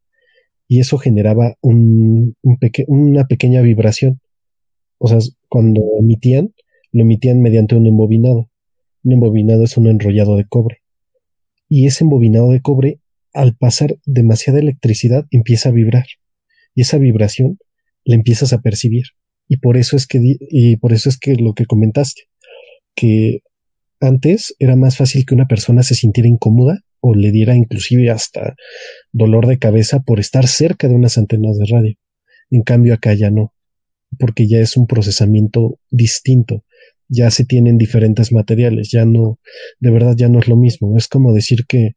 [0.69, 4.21] y eso generaba una pequeña vibración.
[4.99, 5.19] O sea,
[5.49, 6.55] cuando emitían,
[6.93, 8.51] lo emitían mediante un embobinado.
[9.03, 10.83] Un embobinado es un enrollado de cobre.
[11.71, 13.01] Y ese embobinado de cobre,
[13.33, 16.05] al pasar demasiada electricidad, empieza a vibrar.
[16.75, 17.59] Y esa vibración
[18.05, 19.05] la empiezas a percibir.
[19.49, 22.25] Y por eso es que, y por eso es que lo que comentaste,
[22.95, 23.41] que
[24.01, 28.55] antes era más fácil que una persona se sintiera incómoda o le diera inclusive hasta
[29.13, 31.95] dolor de cabeza por estar cerca de unas antenas de radio.
[32.51, 33.53] En cambio acá ya no,
[34.19, 36.65] porque ya es un procesamiento distinto,
[37.09, 39.39] ya se tienen diferentes materiales, ya no,
[39.81, 40.97] de verdad ya no es lo mismo.
[40.97, 41.93] Es como decir que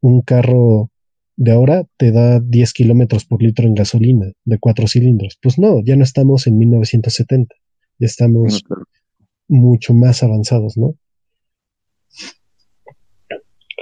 [0.00, 0.90] un carro
[1.36, 5.38] de ahora te da 10 kilómetros por litro en gasolina de cuatro cilindros.
[5.40, 7.54] Pues no, ya no estamos en 1970,
[7.98, 8.62] ya estamos
[9.48, 10.96] mucho más avanzados, ¿no?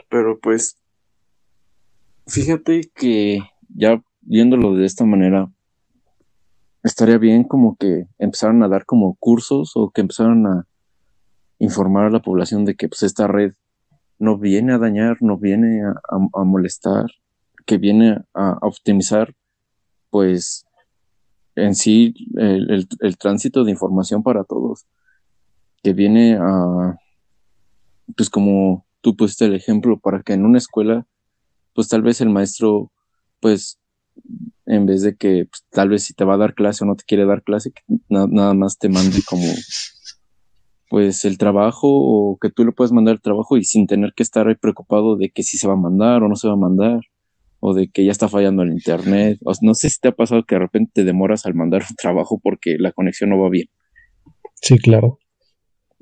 [0.08, 0.76] Pero pues,
[2.26, 5.50] fíjate que ya viéndolo de esta manera,
[6.82, 10.66] estaría bien como que empezaran a dar como cursos o que empezaran a
[11.58, 13.52] informar a la población de que pues esta red
[14.18, 17.06] no viene a dañar, no viene a, molestar,
[17.66, 19.34] que viene a, optimizar
[20.10, 20.66] pues
[21.54, 24.86] en sí el, el, tránsito de información para todos,
[25.82, 26.98] que viene a
[28.16, 31.06] pues como tú pusiste el ejemplo para que en una escuela
[31.74, 32.92] pues tal vez el maestro
[33.40, 33.78] pues
[34.66, 36.96] en vez de que pues, tal vez si te va a dar clase o no
[36.96, 37.72] te quiere dar clase,
[38.08, 39.46] nada más te mande como
[40.90, 44.24] pues el trabajo o que tú le puedes mandar el trabajo y sin tener que
[44.24, 46.56] estar ahí preocupado de que si se va a mandar o no se va a
[46.56, 47.00] mandar
[47.60, 49.38] o de que ya está fallando el internet.
[49.44, 51.94] O no sé si te ha pasado que de repente te demoras al mandar un
[51.94, 53.68] trabajo porque la conexión no va bien.
[54.60, 55.19] Sí, claro.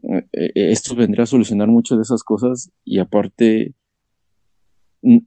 [0.02, 3.74] Eh, eh, esto vendría a solucionar muchas de esas cosas y aparte,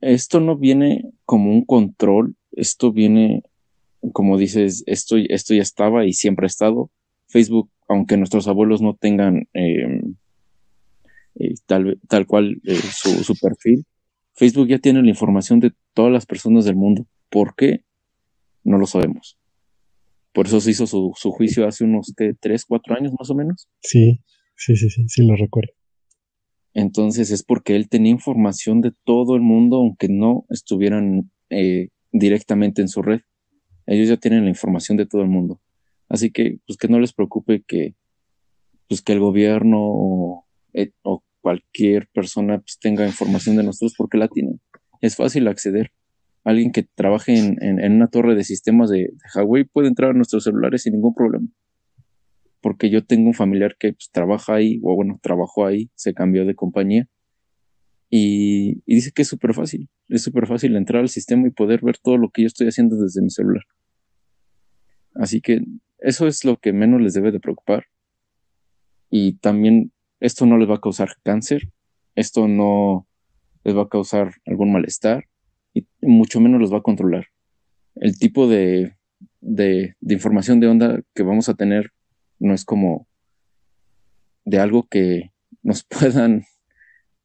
[0.02, 3.44] esto no viene como un control, esto viene,
[4.14, 6.90] como dices, esto, esto ya estaba y siempre ha estado.
[7.28, 10.16] Facebook aunque nuestros abuelos no tengan em,
[11.36, 12.62] eh, tal, tal cual
[12.94, 13.86] su, perfil,
[14.34, 17.06] Facebook ya tiene la información de todas las personas del mundo.
[17.30, 17.84] ¿Por qué?
[18.64, 19.38] No lo sabemos.
[20.34, 23.68] Por eso se hizo su, juicio hace unos ¿qué, tres, cuatro años más o menos.
[23.82, 24.22] Sí,
[24.62, 25.74] sí, sí, sí, sí lo recuerdo.
[26.74, 32.82] Entonces es porque él tenía información de todo el mundo, aunque no estuvieran eh, directamente
[32.82, 33.22] en su red.
[33.88, 35.60] Ellos ya tienen la información de todo el mundo.
[36.08, 37.96] Así que, pues que no les preocupe que,
[38.88, 40.92] pues que el gobierno o, eh,
[41.42, 44.62] cualquier persona pues, tenga información de nosotros porque la tienen.
[45.02, 45.92] Es fácil acceder.
[46.44, 50.84] Alguien que trabaje en, una torre de sistemas de, Huawei puede entrar a nuestros celulares
[50.84, 51.48] sin ningún problema.
[52.62, 56.46] Porque yo tengo un familiar que pues, trabaja ahí, o bueno, trabajó ahí, se cambió
[56.46, 57.08] de compañía.
[58.10, 59.90] Y, y dice que es súper fácil.
[60.10, 62.98] Es súper fácil entrar al sistema y poder ver todo lo que yo estoy haciendo
[62.98, 63.64] desde mi celular.
[65.16, 65.62] Así que
[66.00, 67.86] eso es lo que menos les debe de preocupar.
[69.10, 71.70] Y también esto no les va a causar cáncer,
[72.16, 73.08] esto no
[73.64, 75.26] les va a causar algún malestar
[75.74, 77.28] y mucho menos los va a controlar.
[77.96, 78.96] El tipo de,
[79.42, 81.92] de, información de onda que vamos a tener
[82.42, 83.08] no es como
[84.46, 85.32] de algo que
[85.64, 86.44] nos puedan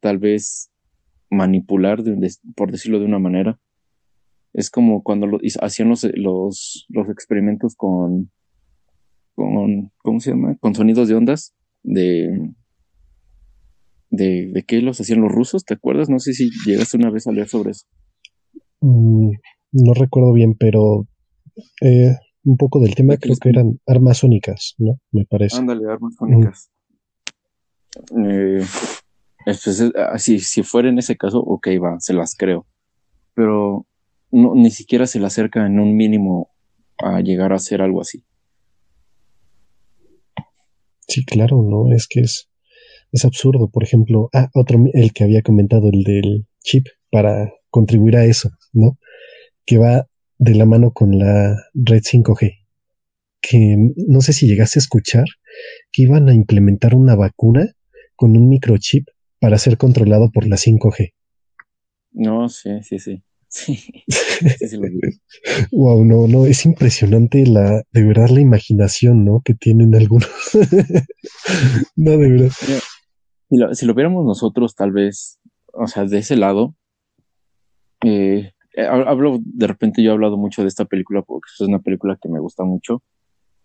[0.01, 0.71] tal vez
[1.31, 2.03] manipular,
[2.55, 3.59] por decirlo de una manera.
[4.53, 5.27] Es como cuando
[5.61, 8.31] hacían los, los, los experimentos con
[9.37, 10.57] con, ¿cómo se llama?
[10.59, 11.55] Con sonidos de ondas
[11.85, 12.51] de,
[14.11, 16.09] de, de qué los hacían los rusos, ¿te acuerdas?
[16.09, 17.87] No sé si llegaste una vez a leer sobre eso.
[18.81, 19.31] Mm,
[19.73, 21.07] no recuerdo bien, pero
[21.83, 25.01] eh, un poco del tema creo que eran armas sónicas, ¿no?
[25.11, 25.59] Me parece.
[25.59, 26.71] Ándale, armas sónicas.
[28.17, 28.65] Eh,
[30.13, 32.67] así, si fuera en ese caso, ok, va, se las creo.
[33.35, 33.87] Pero
[34.31, 36.51] no, ni siquiera se le acerca en un mínimo
[36.99, 38.25] a llegar a hacer algo así.
[41.09, 41.93] Sí, claro, ¿no?
[41.93, 42.49] Es que es,
[43.11, 43.69] es absurdo.
[43.71, 48.51] Por ejemplo, ah, otro, el que había comentado, el del chip, para contribuir a eso,
[48.73, 48.99] ¿no?
[49.65, 50.07] Que va
[50.39, 52.67] de la mano con la red 5G.
[53.41, 53.77] Que
[54.09, 55.25] no sé si llegaste a escuchar
[55.93, 57.73] que iban a implementar una vacuna
[58.17, 59.07] con un microchip
[59.41, 61.13] para ser controlado por la 5G.
[62.13, 63.23] No, sí, sí, sí.
[64.59, 64.77] Sí,
[65.73, 69.41] wow, no, no, es impresionante la, de verdad la imaginación, ¿no?
[69.45, 70.29] Que tienen algunos.
[71.97, 72.51] no, de verdad.
[73.73, 75.39] Si lo, viéramos nosotros, tal vez,
[75.73, 76.75] o sea, de ese lado,
[78.05, 82.19] eh, hablo, de repente yo he hablado mucho de esta película porque es una película
[82.21, 83.03] que me gusta mucho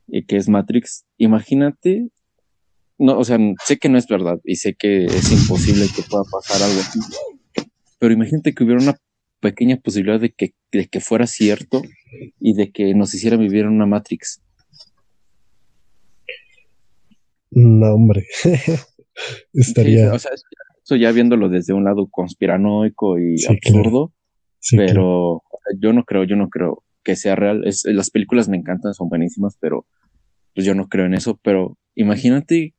[0.08, 1.06] y que es Matrix.
[1.18, 2.10] Imagínate,
[2.98, 6.24] no, o sea, sé que no es verdad y sé que es imposible que pueda
[6.32, 7.00] pasar algo así,
[8.00, 8.96] pero imagínate que hubiera una
[9.40, 11.82] pequeña posibilidad de que, de que fuera cierto
[12.40, 14.42] y de que nos hiciera vivir en una Matrix.
[17.50, 18.26] No, hombre.
[19.54, 20.14] Estaría.
[20.14, 20.32] o sea,
[20.84, 24.14] eso ya viéndolo desde un lado conspiranoico y absurdo,
[24.76, 25.44] pero
[25.80, 27.66] yo no creo, yo no creo que sea real.
[27.66, 29.86] Es, las películas me encantan, son buenísimas, pero
[30.54, 31.40] pues yo no creo en eso.
[31.44, 32.76] Pero imagínate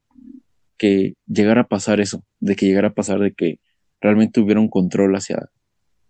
[0.79, 3.61] que llegara a pasar eso, de que llegara a pasar de que
[4.01, 5.49] realmente hubiera un control hacia,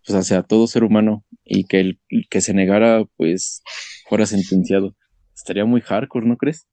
[0.06, 2.00] pues hacia todo ser humano y que el
[2.30, 3.62] que se negara pues
[4.08, 4.96] fuera sentenciado.
[5.34, 6.66] Estaría muy hardcore, ¿no crees?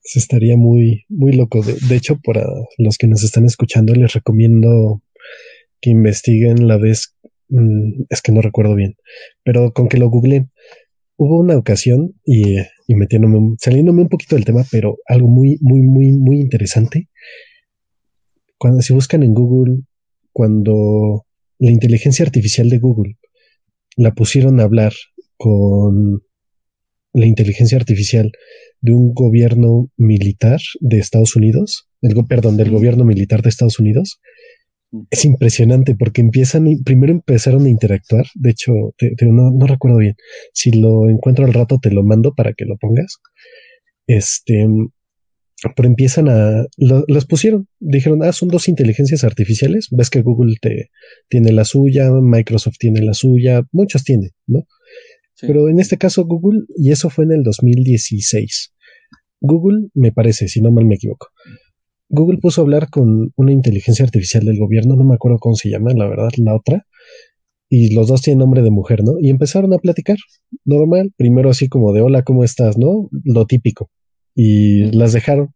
[0.00, 1.62] Se estaría muy, muy loco.
[1.62, 2.44] De, hecho, para
[2.76, 5.02] los que nos están escuchando, les recomiendo
[5.80, 7.16] que investiguen la vez
[7.48, 8.96] mm, es que no recuerdo bien,
[9.42, 10.50] pero con que lo googleen.
[11.16, 15.80] Hubo una ocasión y, y metiéndome, saliéndome un poquito del tema, pero algo muy, muy,
[15.82, 17.08] muy, muy interesante.
[18.58, 19.82] Cuando si buscan en Google,
[20.32, 21.26] cuando
[21.58, 23.16] la inteligencia artificial de Google
[23.96, 24.92] la pusieron a hablar
[25.36, 26.22] con
[27.12, 28.32] la inteligencia artificial
[28.80, 34.20] de un gobierno militar de Estados Unidos, el, perdón, del gobierno militar de Estados Unidos,
[35.10, 38.72] es impresionante porque empiezan, primero empezaron a interactuar, de hecho,
[39.22, 40.16] no, recuerdo bien,
[40.52, 43.18] si lo encuentro al rato te lo mando para que lo pongas,
[44.06, 44.66] este,
[45.74, 50.90] pero empiezan a, las pusieron, dijeron, ah, son dos inteligencias artificiales, ves que Google te,
[51.28, 54.66] tiene la suya, Microsoft tiene la suya, muchos tienen, ¿no?
[55.40, 58.72] Pero en este caso Google, y eso fue en el 2016.
[59.40, 61.28] Google, me parece, si no mal me equivoco.
[62.14, 65.70] Google puso a hablar con una inteligencia artificial del gobierno, no me acuerdo cómo se
[65.70, 66.86] llama, la verdad, la otra.
[67.68, 69.14] Y los dos tienen nombre de mujer, ¿no?
[69.20, 70.16] Y empezaron a platicar,
[70.64, 72.78] normal, primero así como de hola, ¿cómo estás?
[72.78, 73.08] ¿No?
[73.24, 73.90] Lo típico.
[74.34, 75.54] Y las dejaron.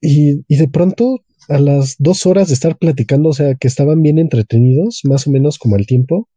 [0.00, 4.02] Y, y de pronto, a las dos horas de estar platicando, o sea, que estaban
[4.02, 6.28] bien entretenidos, más o menos como al tiempo,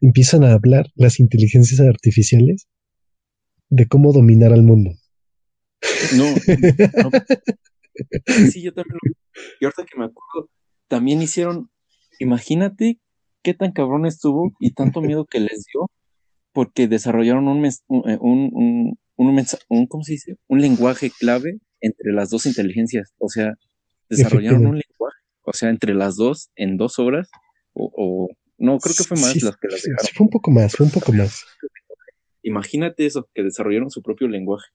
[0.00, 2.68] empiezan a hablar las inteligencias artificiales
[3.70, 4.92] de cómo dominar al mundo.
[6.16, 6.34] No,
[8.52, 8.98] Sí, yo también
[9.60, 10.50] Y ahorita que me acuerdo,
[10.88, 11.70] también hicieron,
[12.18, 13.00] imagínate
[13.42, 15.90] qué tan cabrón estuvo y tanto miedo que les dio,
[16.52, 20.36] porque desarrollaron un, un, un, un, ¿cómo se dice?
[20.46, 23.14] Un lenguaje clave entre las dos inteligencias.
[23.18, 23.54] O sea,
[24.08, 27.28] desarrollaron un lenguaje, o sea, entre las dos en dos horas,
[27.72, 28.28] o
[28.58, 30.06] no, creo que fue más las que las dejaron.
[30.14, 31.44] fue un poco más, fue un poco más.
[32.42, 34.68] Imagínate eso, que desarrollaron su propio lenguaje.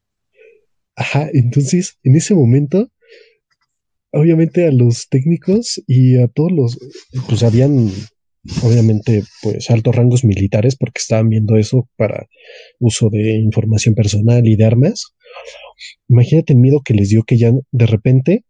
[0.95, 2.91] Ajá, entonces, en ese momento,
[4.11, 6.79] obviamente a los técnicos y a todos los,
[7.27, 7.89] pues habían,
[8.63, 12.27] obviamente, pues altos rangos militares porque estaban viendo eso para
[12.79, 15.15] uso de información personal y de armas.
[16.09, 18.45] Imagínate el miedo que les dio que ya de repente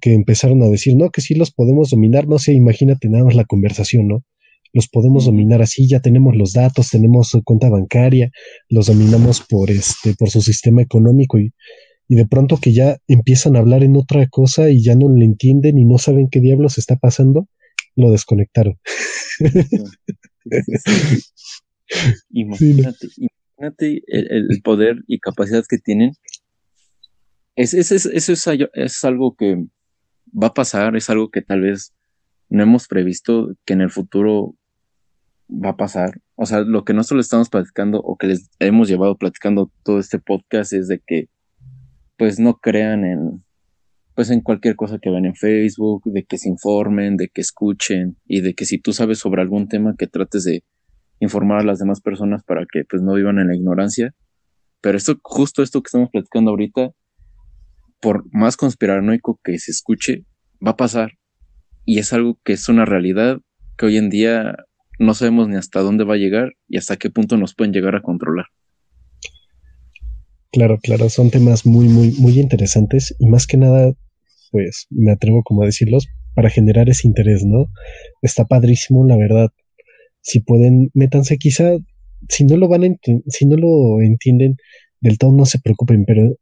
[0.00, 3.34] que empezaron a decir, no, que sí los podemos dominar, no sé, imagínate nada más
[3.34, 4.24] la conversación, ¿no?
[4.72, 8.30] Los podemos dominar así, ya tenemos los datos, tenemos su cuenta bancaria,
[8.68, 11.52] los dominamos por este, por su sistema económico y,
[12.08, 15.24] y de pronto que ya empiezan a hablar en otra cosa y ya no le
[15.24, 17.48] entienden y no saben qué diablos está pasando,
[17.96, 18.78] lo desconectaron.
[22.30, 26.12] imagínate, imagínate el, poder y capacidad que tienen.
[27.56, 29.56] Es, es, es, eso es, es algo que
[30.32, 31.92] va a pasar, es algo que tal vez
[32.48, 34.54] no hemos previsto que en el futuro
[35.48, 36.20] va a pasar.
[36.34, 40.18] O sea, lo que nosotros estamos platicando o que les hemos llevado platicando todo este
[40.18, 41.28] podcast es de que
[42.16, 43.44] pues no crean en
[44.14, 48.18] pues en cualquier cosa que vean en Facebook, de que se informen, de que escuchen
[48.26, 50.64] y de que si tú sabes sobre algún tema que trates de
[51.18, 54.14] informar a las demás personas para que pues no vivan en la ignorancia.
[54.80, 56.90] Pero esto, justo esto que estamos platicando ahorita,
[58.00, 60.26] por más conspiranoico que se escuche,
[60.64, 61.12] va a pasar.
[61.84, 63.40] Y es algo que es una realidad
[63.78, 64.56] que hoy en día
[64.98, 67.94] no sabemos ni hasta dónde va a llegar y hasta qué punto nos pueden llegar
[67.96, 68.46] a controlar.
[70.52, 73.94] Claro, claro, son temas muy, muy, muy interesantes y más que nada,
[74.50, 77.66] pues me atrevo como a decirlos, para generar ese interés, ¿no?
[78.20, 79.50] Está padrísimo, la verdad.
[80.20, 81.76] Si pueden, métanse quizá,
[82.28, 82.88] si no lo van a
[83.28, 84.56] si no lo entienden
[85.00, 86.36] del todo, no se preocupen, pero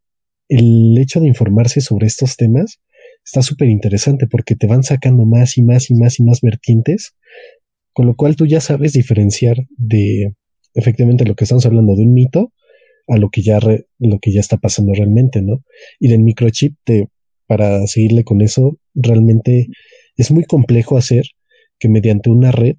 [0.49, 2.79] el hecho de informarse sobre estos temas
[3.23, 7.15] está súper interesante porque te van sacando más y más y más y más vertientes
[7.93, 10.33] con lo cual tú ya sabes diferenciar de
[10.73, 12.53] efectivamente lo que estamos hablando de un mito
[13.07, 15.63] a lo que ya, lo que ya está pasando realmente, ¿no?
[15.99, 17.09] Y del microchip, te,
[17.47, 19.67] para seguirle con eso, realmente
[20.15, 21.25] es muy complejo hacer
[21.79, 22.77] que mediante una red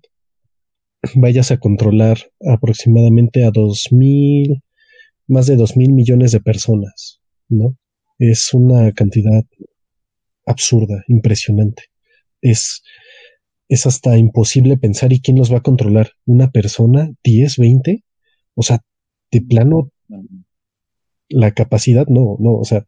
[1.15, 4.63] vayas a controlar aproximadamente a dos mil,
[5.27, 7.77] más de dos mil millones de personas, ¿no?
[8.19, 9.45] Es una cantidad
[10.47, 11.85] absurda, impresionante.
[12.41, 12.83] Es,
[13.73, 16.11] es hasta imposible pensar y quién los va a controlar.
[16.27, 17.11] ¿Una persona?
[17.25, 18.05] ¿10, 20?
[18.55, 18.81] O sea,
[19.31, 19.91] de plano,
[21.29, 22.85] la capacidad, no, no, o sea,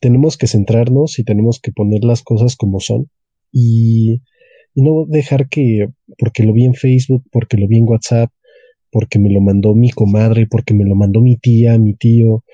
[0.00, 3.08] tenemos que centrarnos y tenemos que poner las cosas como son
[3.52, 4.22] y,
[4.74, 5.86] y no dejar que,
[6.18, 8.32] porque lo vi en Facebook, porque lo vi en WhatsApp,
[8.90, 12.44] porque me lo mandó mi comadre, porque me lo mandó mi tía, mi tío.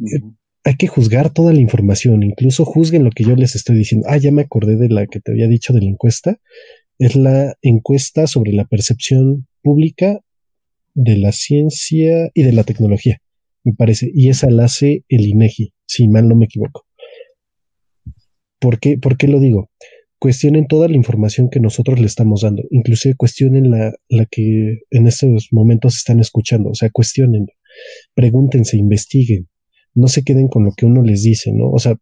[0.00, 0.20] Eh,
[0.68, 4.06] hay que juzgar toda la información, incluso juzguen lo que yo les estoy diciendo.
[4.10, 6.38] Ah, ya me acordé de la que te había dicho de la encuesta.
[6.98, 10.20] Es la encuesta sobre la percepción pública
[10.92, 13.22] de la ciencia y de la tecnología,
[13.64, 14.10] me parece.
[14.14, 16.84] Y esa la hace el INEGI, si mal no me equivoco.
[18.58, 19.70] ¿Por qué, ¿Por qué lo digo?
[20.20, 25.06] cuestionen toda la información que nosotros le estamos dando, inclusive cuestionen la, la que en
[25.06, 27.46] estos momentos están escuchando, o sea, cuestionen,
[28.14, 29.48] pregúntense, investiguen,
[29.98, 31.70] no se queden con lo que uno les dice, ¿no?
[31.70, 31.96] O sea,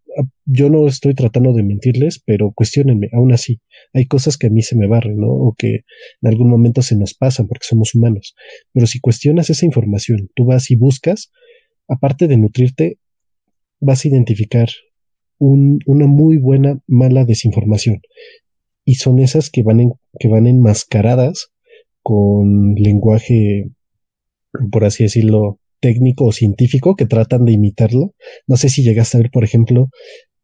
[0.45, 3.61] yo no estoy tratando de mentirles, pero cuestionenme, aún así,
[3.95, 5.29] hay cosas que a mí se me barren, ¿no?
[5.29, 5.77] O que
[6.21, 8.35] en algún momento se nos pasan porque somos humanos,
[8.73, 11.33] pero si cuestionas esa información, tú vas y buscas,
[11.89, 12.99] aparte de nutrirte,
[13.81, 14.69] vas a identificar
[15.39, 18.03] una muy buena, mala desinformación.
[18.85, 21.51] Y son esas que van, que van enmascaradas
[22.03, 23.71] con lenguaje,
[24.71, 28.15] por así decirlo, técnico o científico que tratan de imitarlo.
[28.47, 29.89] No sé si llegaste a ver, por ejemplo,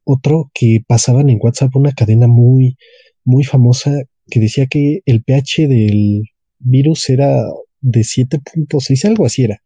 [0.05, 2.77] otro que pasaban en WhatsApp, una cadena muy,
[3.25, 3.91] muy famosa
[4.31, 6.23] que decía que el pH del
[6.59, 7.43] virus era
[7.81, 9.61] de 7.6, algo así era,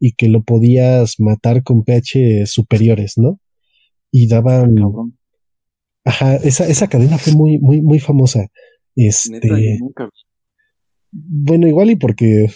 [0.00, 3.38] y que lo podías matar con pH superiores, ¿no?
[4.10, 4.76] y daban.
[6.04, 8.46] Ajá, esa, esa cadena fue muy, muy, muy famosa.
[8.96, 9.78] Este.
[11.12, 12.50] Bueno, igual y porque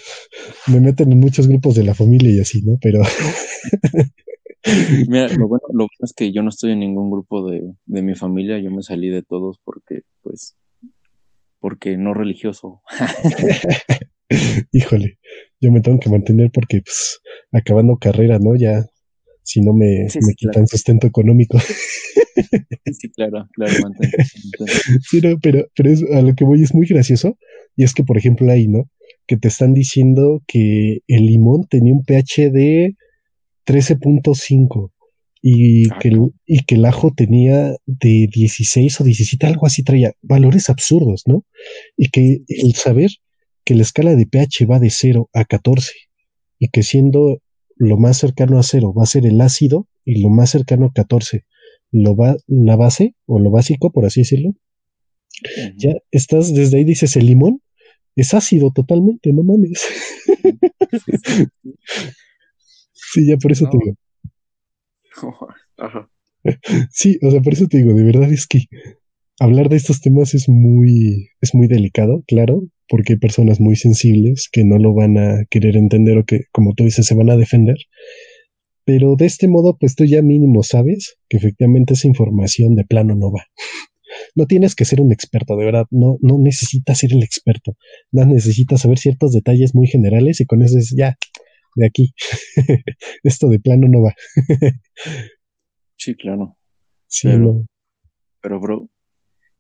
[0.68, 2.78] me meten en muchos grupos de la familia y así, ¿no?
[2.80, 3.02] Pero.
[5.09, 8.02] Mira, lo bueno, lo bueno es que yo no estoy en ningún grupo de, de
[8.02, 10.57] mi familia, yo me salí de todos porque, pues,
[11.59, 12.82] porque no religioso.
[14.72, 15.18] Híjole,
[15.61, 17.20] yo me tengo que mantener porque, pues,
[17.52, 18.57] acabando carrera, ¿no?
[18.57, 18.86] Ya
[19.42, 21.59] si no me, me quitan sustento económico.
[22.92, 23.72] Sí, claro, claro,
[25.02, 27.38] sí, no, pero, pero a lo que voy es muy gracioso.
[27.77, 28.89] Y es que, por ejemplo, ahí, ¿no?
[29.27, 32.97] Que te están diciendo que el limón tenía un pH de
[33.66, 34.91] 13.5
[35.43, 39.83] y, ah, que el, y que el ajo tenía de 16 o 17, algo así
[39.83, 41.45] traía valores absurdos, ¿no?
[41.97, 43.11] Y que el saber
[43.64, 45.93] que la escala de pH va de 0 a 14
[46.59, 47.39] y que siendo
[47.77, 50.93] lo más cercano a cero va a ser el ácido y lo más cercano a
[50.93, 51.45] 14
[51.91, 54.55] lo va la base o lo básico, por así decirlo.
[55.77, 57.61] Ya estás, desde ahí dices el limón
[58.17, 59.83] es ácido totalmente, no mames.
[62.93, 63.97] sí, ya por eso te digo.
[66.91, 68.67] Sí, o sea, por eso te digo, de verdad es que
[69.41, 74.49] hablar de estos temas es muy, es muy delicado, claro, porque hay personas muy sensibles
[74.53, 77.37] que no lo van a querer entender o que, como tú dices, se van a
[77.37, 77.77] defender.
[78.85, 83.15] Pero de este modo, pues tú ya mínimo sabes que efectivamente esa información de plano
[83.15, 83.47] no va.
[84.35, 87.76] No tienes que ser un experto, de verdad, no, no necesitas ser el experto.
[88.11, 91.16] No necesitas saber ciertos detalles muy generales y con eso es ya,
[91.76, 92.14] de aquí.
[93.22, 94.14] Esto de plano no va.
[95.97, 96.57] sí, claro.
[97.07, 97.64] Sí, pero,
[98.41, 98.91] pero, bro,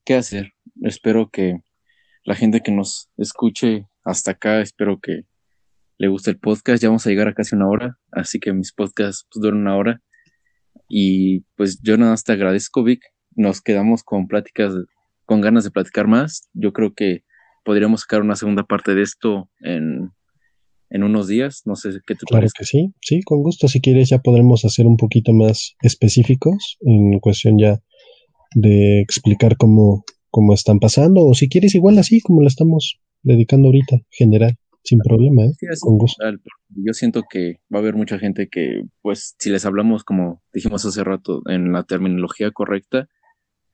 [0.04, 0.52] ¿qué hacer?
[0.82, 1.58] Espero que
[2.24, 5.22] la gente que nos escuche hasta acá, espero que
[5.98, 6.82] le guste el podcast.
[6.82, 9.76] Ya vamos a llegar a casi una hora, así que mis podcasts pues, duran una
[9.76, 10.02] hora.
[10.88, 13.02] Y pues yo nada más te agradezco, Vic.
[13.36, 14.72] Nos quedamos con pláticas,
[15.24, 16.48] con ganas de platicar más.
[16.52, 17.24] Yo creo que
[17.64, 20.10] podríamos sacar una segunda parte de esto en,
[20.90, 21.62] en unos días.
[21.64, 23.68] No sé qué te Claro que sí, sí, con gusto.
[23.68, 27.78] Si quieres ya podremos hacer un poquito más específicos en cuestión ya
[28.54, 30.04] de explicar cómo
[30.34, 34.98] como están pasando, o si quieres igual así como la estamos dedicando ahorita, general, sin
[34.98, 35.52] problema, ¿eh?
[35.78, 36.24] con gusto.
[36.70, 40.84] Yo siento que va a haber mucha gente que, pues, si les hablamos, como dijimos
[40.84, 43.06] hace rato, en la terminología correcta,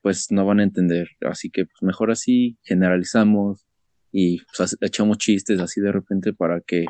[0.03, 1.09] pues no van a entender.
[1.21, 3.67] Así que, pues, mejor así, generalizamos
[4.13, 6.87] y pues, echamos chistes así de repente para que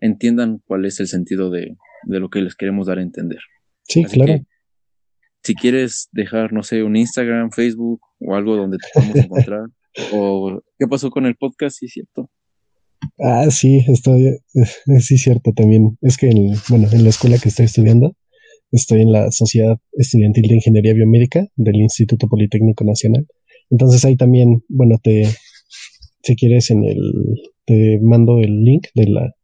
[0.00, 3.40] entiendan cuál es el sentido de, de lo que les queremos dar a entender.
[3.82, 4.40] Sí, claro
[5.42, 9.68] si quieres dejar, no sé, un Instagram, Facebook o algo donde te podamos encontrar.
[10.12, 12.30] o qué pasó con el podcast, sí es cierto.
[13.18, 14.38] Ah, sí, estoy,
[15.00, 15.96] sí, cierto también.
[16.02, 18.16] Es que, en, bueno, en la escuela que estoy estudiando,
[18.70, 23.26] estoy en la Sociedad Estudiantil de Ingeniería Biomédica del Instituto Politécnico Nacional.
[23.70, 25.26] Entonces ahí también, bueno, te,
[26.22, 26.98] si quieres, en el,
[27.64, 29.34] te mando el link de la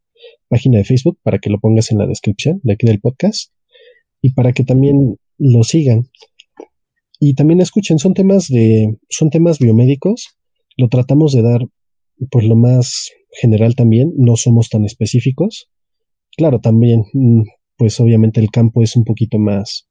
[0.47, 3.51] página de Facebook para que lo pongas en la descripción de aquí del podcast
[4.21, 6.09] y para que también lo sigan.
[7.19, 10.37] Y también escuchen, son temas de, son temas biomédicos,
[10.77, 11.61] lo tratamos de dar
[12.31, 15.69] pues lo más general también, no somos tan específicos.
[16.37, 17.43] Claro, también, mm,
[17.77, 19.87] pues obviamente el campo es un poquito más,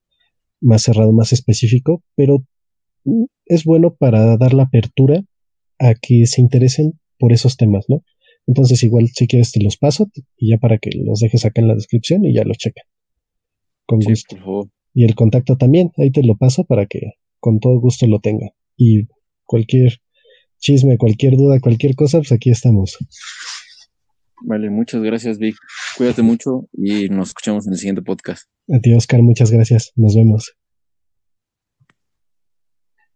[0.60, 2.44] más cerrado, más específico, pero
[3.04, 5.22] mm, es bueno para dar la apertura
[5.78, 8.02] a que se interesen por esos temas, ¿no?
[8.46, 11.68] Entonces igual si quieres te los paso y ya para que los dejes acá en
[11.68, 12.84] la descripción y ya los chequen.
[13.86, 14.70] Con gusto.
[14.92, 18.50] Y el contacto también, ahí te lo paso para que con todo gusto lo tenga.
[18.76, 19.08] Y
[19.44, 19.98] cualquier
[20.58, 22.96] chisme, cualquier duda, cualquier cosa, pues aquí estamos.
[24.46, 25.56] Vale, muchas gracias, Vic.
[25.96, 28.44] Cuídate mucho y nos escuchamos en el siguiente podcast.
[28.68, 29.92] A ti, Oscar, muchas gracias.
[29.96, 30.54] Nos vemos.